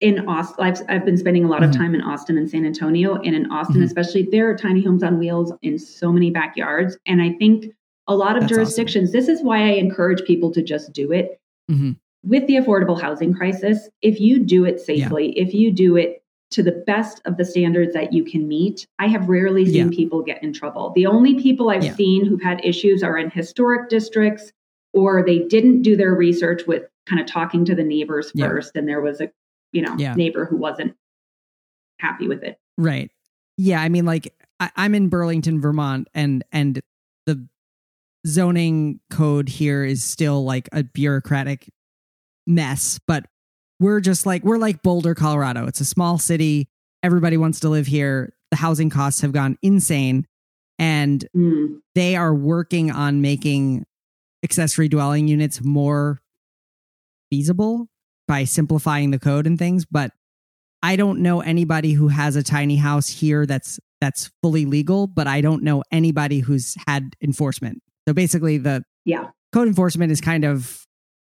in 0.00 0.26
Austin, 0.28 0.64
I've, 0.64 0.80
I've 0.88 1.04
been 1.04 1.16
spending 1.16 1.44
a 1.44 1.48
lot 1.48 1.62
of 1.62 1.70
Mhm. 1.70 1.76
time 1.76 1.94
in 1.94 2.00
Austin 2.00 2.36
and 2.36 2.50
San 2.50 2.66
Antonio. 2.66 3.14
And 3.16 3.34
in 3.36 3.50
Austin, 3.52 3.80
Mhm. 3.80 3.84
especially, 3.84 4.28
there 4.30 4.50
are 4.50 4.56
tiny 4.56 4.82
homes 4.82 5.02
on 5.02 5.18
wheels 5.18 5.52
in 5.62 5.78
so 5.78 6.10
many 6.12 6.30
backyards. 6.30 6.98
And 7.06 7.22
I 7.22 7.32
think 7.34 7.66
a 8.08 8.16
lot 8.16 8.36
of 8.36 8.40
That's 8.42 8.52
awesome. 8.52 8.56
jurisdictions, 8.64 9.12
this 9.12 9.28
is 9.28 9.42
why 9.42 9.58
I 9.58 9.72
encourage 9.74 10.24
people 10.24 10.50
to 10.52 10.62
just 10.62 10.92
do 10.92 11.12
it. 11.12 11.38
Mhm. 11.70 11.96
With 12.24 12.46
the 12.46 12.54
affordable 12.54 13.00
housing 13.00 13.34
crisis, 13.34 13.88
if 14.00 14.20
you 14.20 14.38
do 14.38 14.64
it 14.64 14.80
safely, 14.80 15.36
if 15.38 15.52
you 15.54 15.72
do 15.72 15.96
it 15.96 16.22
to 16.52 16.62
the 16.62 16.70
best 16.86 17.20
of 17.24 17.36
the 17.36 17.44
standards 17.44 17.94
that 17.94 18.12
you 18.12 18.24
can 18.24 18.46
meet, 18.46 18.86
I 18.98 19.08
have 19.08 19.28
rarely 19.28 19.64
seen 19.64 19.90
Yeah. 19.90 19.96
people 19.96 20.22
get 20.22 20.42
in 20.42 20.52
trouble. 20.52 20.92
The 20.94 21.06
only 21.06 21.40
people 21.40 21.70
I've 21.70 21.82
Yeah. 21.82 21.94
seen 21.94 22.24
who've 22.26 22.42
had 22.42 22.64
issues 22.64 23.02
are 23.02 23.16
in 23.18 23.30
historic 23.30 23.88
districts 23.88 24.52
or 24.92 25.24
they 25.24 25.40
didn't 25.40 25.82
do 25.82 25.96
their 25.96 26.14
research 26.14 26.66
with 26.66 26.84
kind 27.06 27.20
of 27.20 27.26
talking 27.26 27.64
to 27.64 27.74
the 27.74 27.82
neighbors 27.82 28.30
Yeah. 28.34 28.48
first 28.48 28.76
and 28.76 28.86
there 28.86 29.00
was 29.00 29.20
a 29.20 29.30
you 29.72 29.80
know 29.82 29.96
Yeah. 29.98 30.14
neighbor 30.14 30.44
who 30.44 30.56
wasn't 30.56 30.94
happy 31.98 32.28
with 32.28 32.42
it 32.42 32.58
Right. 32.78 33.10
Yeah. 33.56 33.80
I 33.82 33.88
mean, 33.88 34.04
like 34.04 34.32
I, 34.60 34.70
I'm 34.76 34.94
in 34.94 35.08
Burlington, 35.08 35.60
Vermont, 35.60 36.08
and 36.14 36.44
and 36.52 36.80
the 37.26 37.46
zoning 38.26 39.00
code 39.10 39.48
here 39.48 39.84
is 39.84 40.04
still 40.04 40.44
like 40.44 40.68
a 40.72 40.82
bureaucratic 40.84 41.70
mess, 42.46 42.98
but 43.06 43.24
we're 43.80 44.00
just 44.00 44.26
like 44.26 44.44
we're 44.44 44.58
like 44.58 44.82
Boulder, 44.82 45.14
Colorado. 45.14 45.66
It's 45.66 45.80
a 45.80 45.84
small 45.84 46.18
city. 46.18 46.68
Everybody 47.02 47.36
wants 47.36 47.60
to 47.60 47.68
live 47.68 47.86
here. 47.86 48.32
The 48.50 48.56
housing 48.56 48.90
costs 48.90 49.20
have 49.22 49.32
gone 49.32 49.56
insane, 49.62 50.26
and 50.78 51.26
Mm, 51.34 51.80
they 51.94 52.16
are 52.16 52.34
working 52.34 52.90
on 52.90 53.20
making 53.22 53.84
accessory 54.44 54.88
dwelling 54.88 55.28
units 55.28 55.62
more 55.62 56.20
feasible 57.30 57.88
by 58.28 58.44
simplifying 58.44 59.10
the 59.10 59.18
code 59.18 59.46
and 59.46 59.58
things 59.58 59.84
but 59.84 60.10
i 60.82 60.96
don't 60.96 61.20
know 61.20 61.40
anybody 61.40 61.92
who 61.92 62.08
has 62.08 62.36
a 62.36 62.42
tiny 62.42 62.76
house 62.76 63.08
here 63.08 63.46
that's 63.46 63.78
that's 64.00 64.30
fully 64.42 64.66
legal 64.66 65.06
but 65.06 65.26
i 65.26 65.40
don't 65.40 65.62
know 65.62 65.82
anybody 65.92 66.40
who's 66.40 66.76
had 66.86 67.14
enforcement 67.22 67.80
so 68.06 68.12
basically 68.12 68.58
the 68.58 68.82
yeah 69.04 69.28
code 69.52 69.68
enforcement 69.68 70.12
is 70.12 70.20
kind 70.20 70.44
of 70.44 70.81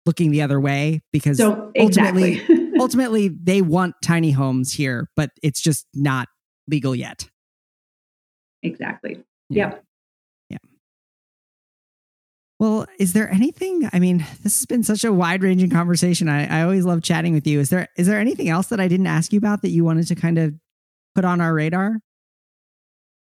looking 0.06 0.30
the 0.30 0.42
other 0.42 0.60
way 0.60 1.00
because 1.12 1.38
so 1.38 1.72
ultimately 1.78 2.34
exactly 2.34 2.72
ultimately 2.78 3.28
they 3.28 3.62
want 3.62 3.94
tiny 4.02 4.30
homes 4.30 4.72
here 4.72 5.08
but 5.16 5.30
it's 5.42 5.60
just 5.60 5.86
not 5.94 6.28
legal 6.68 6.94
yet 6.94 7.28
exactly 8.62 9.22
Yeah. 9.48 9.70
yep 9.70 9.84
Yeah. 10.50 10.58
Well, 12.60 12.86
is 12.98 13.12
there 13.12 13.30
anything? 13.30 13.88
I 13.92 13.98
mean, 13.98 14.18
this 14.42 14.58
has 14.58 14.66
been 14.66 14.84
such 14.84 15.04
a 15.04 15.12
wide 15.12 15.42
ranging 15.42 15.70
conversation. 15.70 16.28
I, 16.28 16.60
I 16.60 16.62
always 16.62 16.84
love 16.84 17.02
chatting 17.02 17.34
with 17.34 17.46
you. 17.46 17.58
Is 17.60 17.68
there 17.68 17.88
is 17.98 18.06
there 18.06 18.18
anything 18.20 18.48
else 18.48 18.68
that 18.68 18.80
I 18.80 18.88
didn't 18.88 19.08
ask 19.08 19.32
you 19.32 19.38
about 19.38 19.62
that 19.62 19.70
you 19.70 19.84
wanted 19.84 20.06
to 20.06 20.14
kind 20.14 20.38
of 20.38 20.54
put 21.14 21.24
on 21.24 21.40
our 21.40 21.52
radar? 21.52 21.98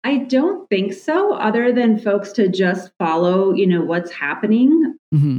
I 0.04 0.18
don't 0.18 0.68
think 0.70 0.92
so, 0.92 1.34
other 1.34 1.72
than 1.72 1.98
folks 1.98 2.30
to 2.32 2.48
just 2.48 2.92
follow, 2.98 3.52
you 3.52 3.66
know, 3.66 3.82
what's 3.82 4.12
happening 4.12 4.94
Mm-hmm. 5.14 5.38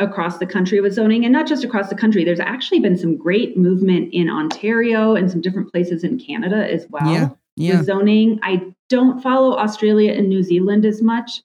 Across 0.00 0.38
the 0.38 0.46
country 0.46 0.80
with 0.80 0.94
zoning 0.94 1.24
and 1.24 1.32
not 1.32 1.46
just 1.46 1.62
across 1.62 1.88
the 1.88 1.94
country. 1.94 2.24
There's 2.24 2.40
actually 2.40 2.80
been 2.80 2.96
some 2.96 3.16
great 3.16 3.56
movement 3.56 4.12
in 4.12 4.28
Ontario 4.28 5.14
and 5.14 5.30
some 5.30 5.40
different 5.40 5.70
places 5.70 6.02
in 6.02 6.18
Canada 6.18 6.70
as 6.70 6.86
well. 6.90 7.12
Yeah. 7.12 7.28
Yeah. 7.56 7.78
With 7.78 7.86
zoning. 7.86 8.40
I 8.42 8.72
don't 8.88 9.22
follow 9.22 9.56
Australia 9.56 10.12
and 10.12 10.28
New 10.28 10.42
Zealand 10.42 10.84
as 10.84 11.02
much. 11.02 11.42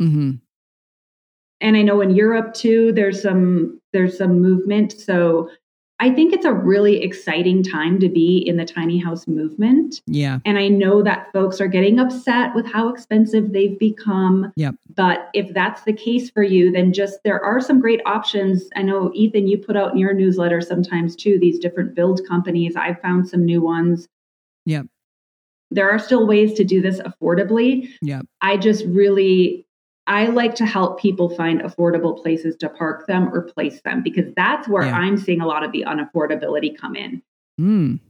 Mm-hmm. 0.00 0.32
And 1.60 1.76
I 1.76 1.82
know 1.82 2.00
in 2.00 2.10
Europe 2.10 2.54
too, 2.54 2.92
there's 2.92 3.22
some 3.22 3.80
there's 3.92 4.18
some 4.18 4.40
movement. 4.40 4.92
So 4.92 5.48
I 6.00 6.10
think 6.10 6.32
it's 6.32 6.44
a 6.44 6.52
really 6.52 7.02
exciting 7.02 7.62
time 7.62 8.00
to 8.00 8.08
be 8.08 8.38
in 8.38 8.56
the 8.56 8.64
tiny 8.64 8.98
house 8.98 9.28
movement. 9.28 10.02
Yeah. 10.06 10.40
And 10.44 10.58
I 10.58 10.68
know 10.68 11.02
that 11.02 11.30
folks 11.32 11.60
are 11.60 11.68
getting 11.68 12.00
upset 12.00 12.54
with 12.54 12.66
how 12.66 12.88
expensive 12.88 13.52
they've 13.52 13.78
become. 13.78 14.52
Yep. 14.56 14.74
But 14.94 15.28
if 15.34 15.54
that's 15.54 15.82
the 15.84 15.92
case 15.92 16.30
for 16.30 16.42
you, 16.42 16.72
then 16.72 16.92
just 16.92 17.20
there 17.22 17.42
are 17.42 17.60
some 17.60 17.80
great 17.80 18.00
options. 18.06 18.64
I 18.74 18.82
know, 18.82 19.12
Ethan, 19.14 19.46
you 19.46 19.56
put 19.56 19.76
out 19.76 19.92
in 19.92 19.98
your 19.98 20.12
newsletter 20.12 20.60
sometimes 20.60 21.14
too, 21.14 21.38
these 21.38 21.60
different 21.60 21.94
build 21.94 22.20
companies. 22.28 22.74
I've 22.74 23.00
found 23.00 23.28
some 23.28 23.44
new 23.44 23.62
ones. 23.62 24.08
Yep. 24.66 24.86
There 25.70 25.90
are 25.90 25.98
still 25.98 26.26
ways 26.26 26.54
to 26.54 26.64
do 26.64 26.82
this 26.82 27.00
affordably. 27.00 27.88
Yep. 28.02 28.26
I 28.40 28.56
just 28.56 28.84
really 28.86 29.66
I 30.06 30.26
like 30.26 30.54
to 30.56 30.66
help 30.66 31.00
people 31.00 31.34
find 31.34 31.62
affordable 31.62 32.20
places 32.20 32.56
to 32.56 32.68
park 32.68 33.06
them 33.06 33.28
or 33.32 33.42
place 33.42 33.80
them 33.82 34.02
because 34.02 34.32
that's 34.36 34.68
where 34.68 34.84
Yeah. 34.84 34.96
I'm 34.98 35.16
seeing 35.16 35.40
a 35.40 35.46
lot 35.46 35.64
of 35.64 35.72
the 35.72 35.84
unaffordability 35.86 36.76
come 36.78 36.94
in. 36.94 37.22
Mm. 37.60 38.00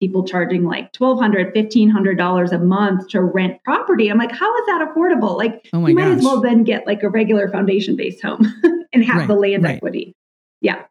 People 0.00 0.24
charging 0.26 0.64
like 0.64 0.92
$1,200, 0.92 1.54
$1,500 1.54 2.52
a 2.52 2.58
month 2.58 3.08
to 3.10 3.22
rent 3.22 3.62
property. 3.64 4.08
I'm 4.10 4.18
like, 4.18 4.32
how 4.32 4.54
is 4.56 4.66
that 4.66 4.88
affordable? 4.88 5.36
Like, 5.36 5.68
Oh 5.72 5.86
you 5.86 5.94
might 5.94 6.08
as 6.18 6.22
well 6.24 6.40
then 6.40 6.64
get 6.64 6.86
like 6.86 7.02
a 7.02 7.08
regular 7.08 7.48
foundation 7.48 7.96
based 7.96 8.22
home 8.22 8.52
and 8.92 9.04
have 9.04 9.16
Right, 9.18 9.28
the 9.28 9.34
land 9.34 9.62
right. 9.62 9.76
equity. 9.76 10.14
Yeah. 10.60 10.82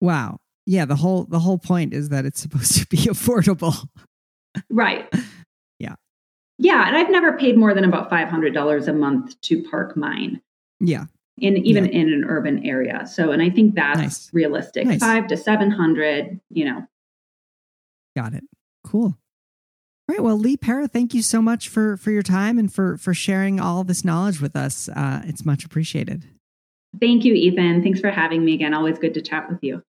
Wow. 0.00 0.36
Yeah. 0.66 0.84
The 0.84 0.96
whole 0.96 1.24
the 1.24 1.38
whole 1.40 1.58
point 1.58 1.94
is 1.94 2.10
that 2.10 2.24
it's 2.26 2.40
supposed 2.40 2.74
to 2.76 2.86
be 2.86 2.96
affordable. 3.08 3.88
Right. 4.70 5.12
Yeah. 6.58 6.74
Yeah. 6.82 6.86
And 6.88 6.96
I've 6.96 7.10
never 7.10 7.36
paid 7.36 7.56
more 7.56 7.74
than 7.74 7.84
about 7.84 8.10
$500 8.10 8.88
a 8.88 8.92
month 8.92 9.40
to 9.42 9.62
park 9.64 9.96
mine. 9.96 10.40
Yeah. 10.80 11.04
in 11.38 11.56
even 11.58 11.86
in 11.86 12.12
an 12.12 12.24
urban 12.28 12.64
area. 12.64 13.06
So, 13.06 13.32
and 13.32 13.42
I 13.42 13.50
think 13.50 13.74
that's 13.74 13.98
Nice. 13.98 14.30
realistic. 14.32 14.86
Nice. 14.86 15.00
Five 15.00 15.26
to 15.28 15.36
seven 15.36 15.70
hundred, 15.70 16.40
you 16.50 16.64
know. 16.64 16.86
Got 18.16 18.34
it. 18.34 18.44
Cool. 18.84 19.16
All 20.08 20.14
right. 20.16 20.22
Well, 20.22 20.38
Lee 20.38 20.56
Pera, 20.56 20.86
thank 20.86 21.12
you 21.14 21.22
so 21.22 21.40
much 21.42 21.68
for 21.68 21.96
for 21.96 22.10
your 22.12 22.22
time 22.22 22.58
and 22.58 22.72
for 22.72 22.96
for 22.98 23.14
sharing 23.14 23.58
all 23.58 23.82
this 23.82 24.04
knowledge 24.04 24.40
with 24.40 24.54
us. 24.54 24.88
Uh, 24.88 25.22
it's 25.24 25.44
much 25.44 25.64
appreciated. 25.64 26.24
Thank 27.00 27.24
you, 27.24 27.34
Ethan. 27.34 27.82
Thanks 27.82 27.98
for 28.00 28.10
having 28.10 28.44
me 28.44 28.54
again. 28.54 28.72
Always 28.74 28.98
good 28.98 29.14
to 29.14 29.22
chat 29.22 29.48
with 29.50 29.58
you. 29.64 29.82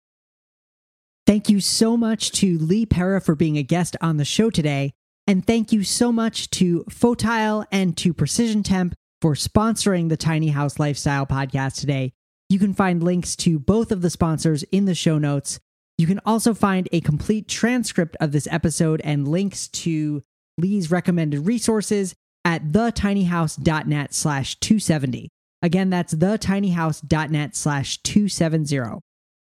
Thank 1.26 1.48
you 1.50 1.60
so 1.60 1.96
much 1.96 2.30
to 2.32 2.56
Lee 2.58 2.86
Pera 2.86 3.20
for 3.20 3.34
being 3.34 3.58
a 3.58 3.62
guest 3.62 3.96
on 4.00 4.16
the 4.18 4.24
show 4.24 4.48
today. 4.50 4.92
And 5.26 5.46
thank 5.46 5.72
you 5.72 5.84
so 5.84 6.12
much 6.12 6.50
to 6.50 6.84
FOTILE 6.90 7.64
and 7.72 7.96
to 7.98 8.12
Precision 8.12 8.62
Temp 8.62 8.94
for 9.22 9.34
sponsoring 9.34 10.10
the 10.10 10.18
Tiny 10.18 10.48
House 10.48 10.78
Lifestyle 10.78 11.26
podcast 11.26 11.80
today. 11.80 12.12
You 12.50 12.58
can 12.58 12.74
find 12.74 13.02
links 13.02 13.34
to 13.36 13.58
both 13.58 13.90
of 13.90 14.02
the 14.02 14.10
sponsors 14.10 14.64
in 14.64 14.84
the 14.84 14.94
show 14.94 15.16
notes. 15.16 15.58
You 15.96 16.06
can 16.06 16.20
also 16.26 16.52
find 16.52 16.88
a 16.92 17.00
complete 17.00 17.48
transcript 17.48 18.16
of 18.20 18.32
this 18.32 18.46
episode 18.50 19.00
and 19.02 19.26
links 19.26 19.68
to 19.68 20.22
Lee's 20.58 20.90
recommended 20.90 21.46
resources 21.46 22.14
at 22.44 22.72
thetinyhouse.net 22.72 24.12
slash 24.12 24.56
270. 24.56 25.30
Again, 25.62 25.88
that's 25.88 26.14
thetinyhouse.net 26.14 27.56
slash 27.56 27.98
270. 28.02 29.00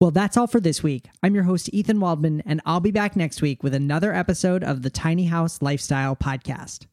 Well, 0.01 0.11
that's 0.11 0.35
all 0.35 0.47
for 0.47 0.59
this 0.59 0.83
week. 0.83 1.07
I'm 1.23 1.35
your 1.35 1.45
host, 1.45 1.69
Ethan 1.71 2.01
Waldman, 2.01 2.43
and 2.45 2.59
I'll 2.65 2.81
be 2.81 2.91
back 2.91 3.15
next 3.15 3.41
week 3.41 3.63
with 3.63 3.73
another 3.73 4.13
episode 4.13 4.61
of 4.61 4.81
the 4.81 4.89
Tiny 4.89 5.25
House 5.25 5.61
Lifestyle 5.61 6.17
Podcast. 6.17 6.85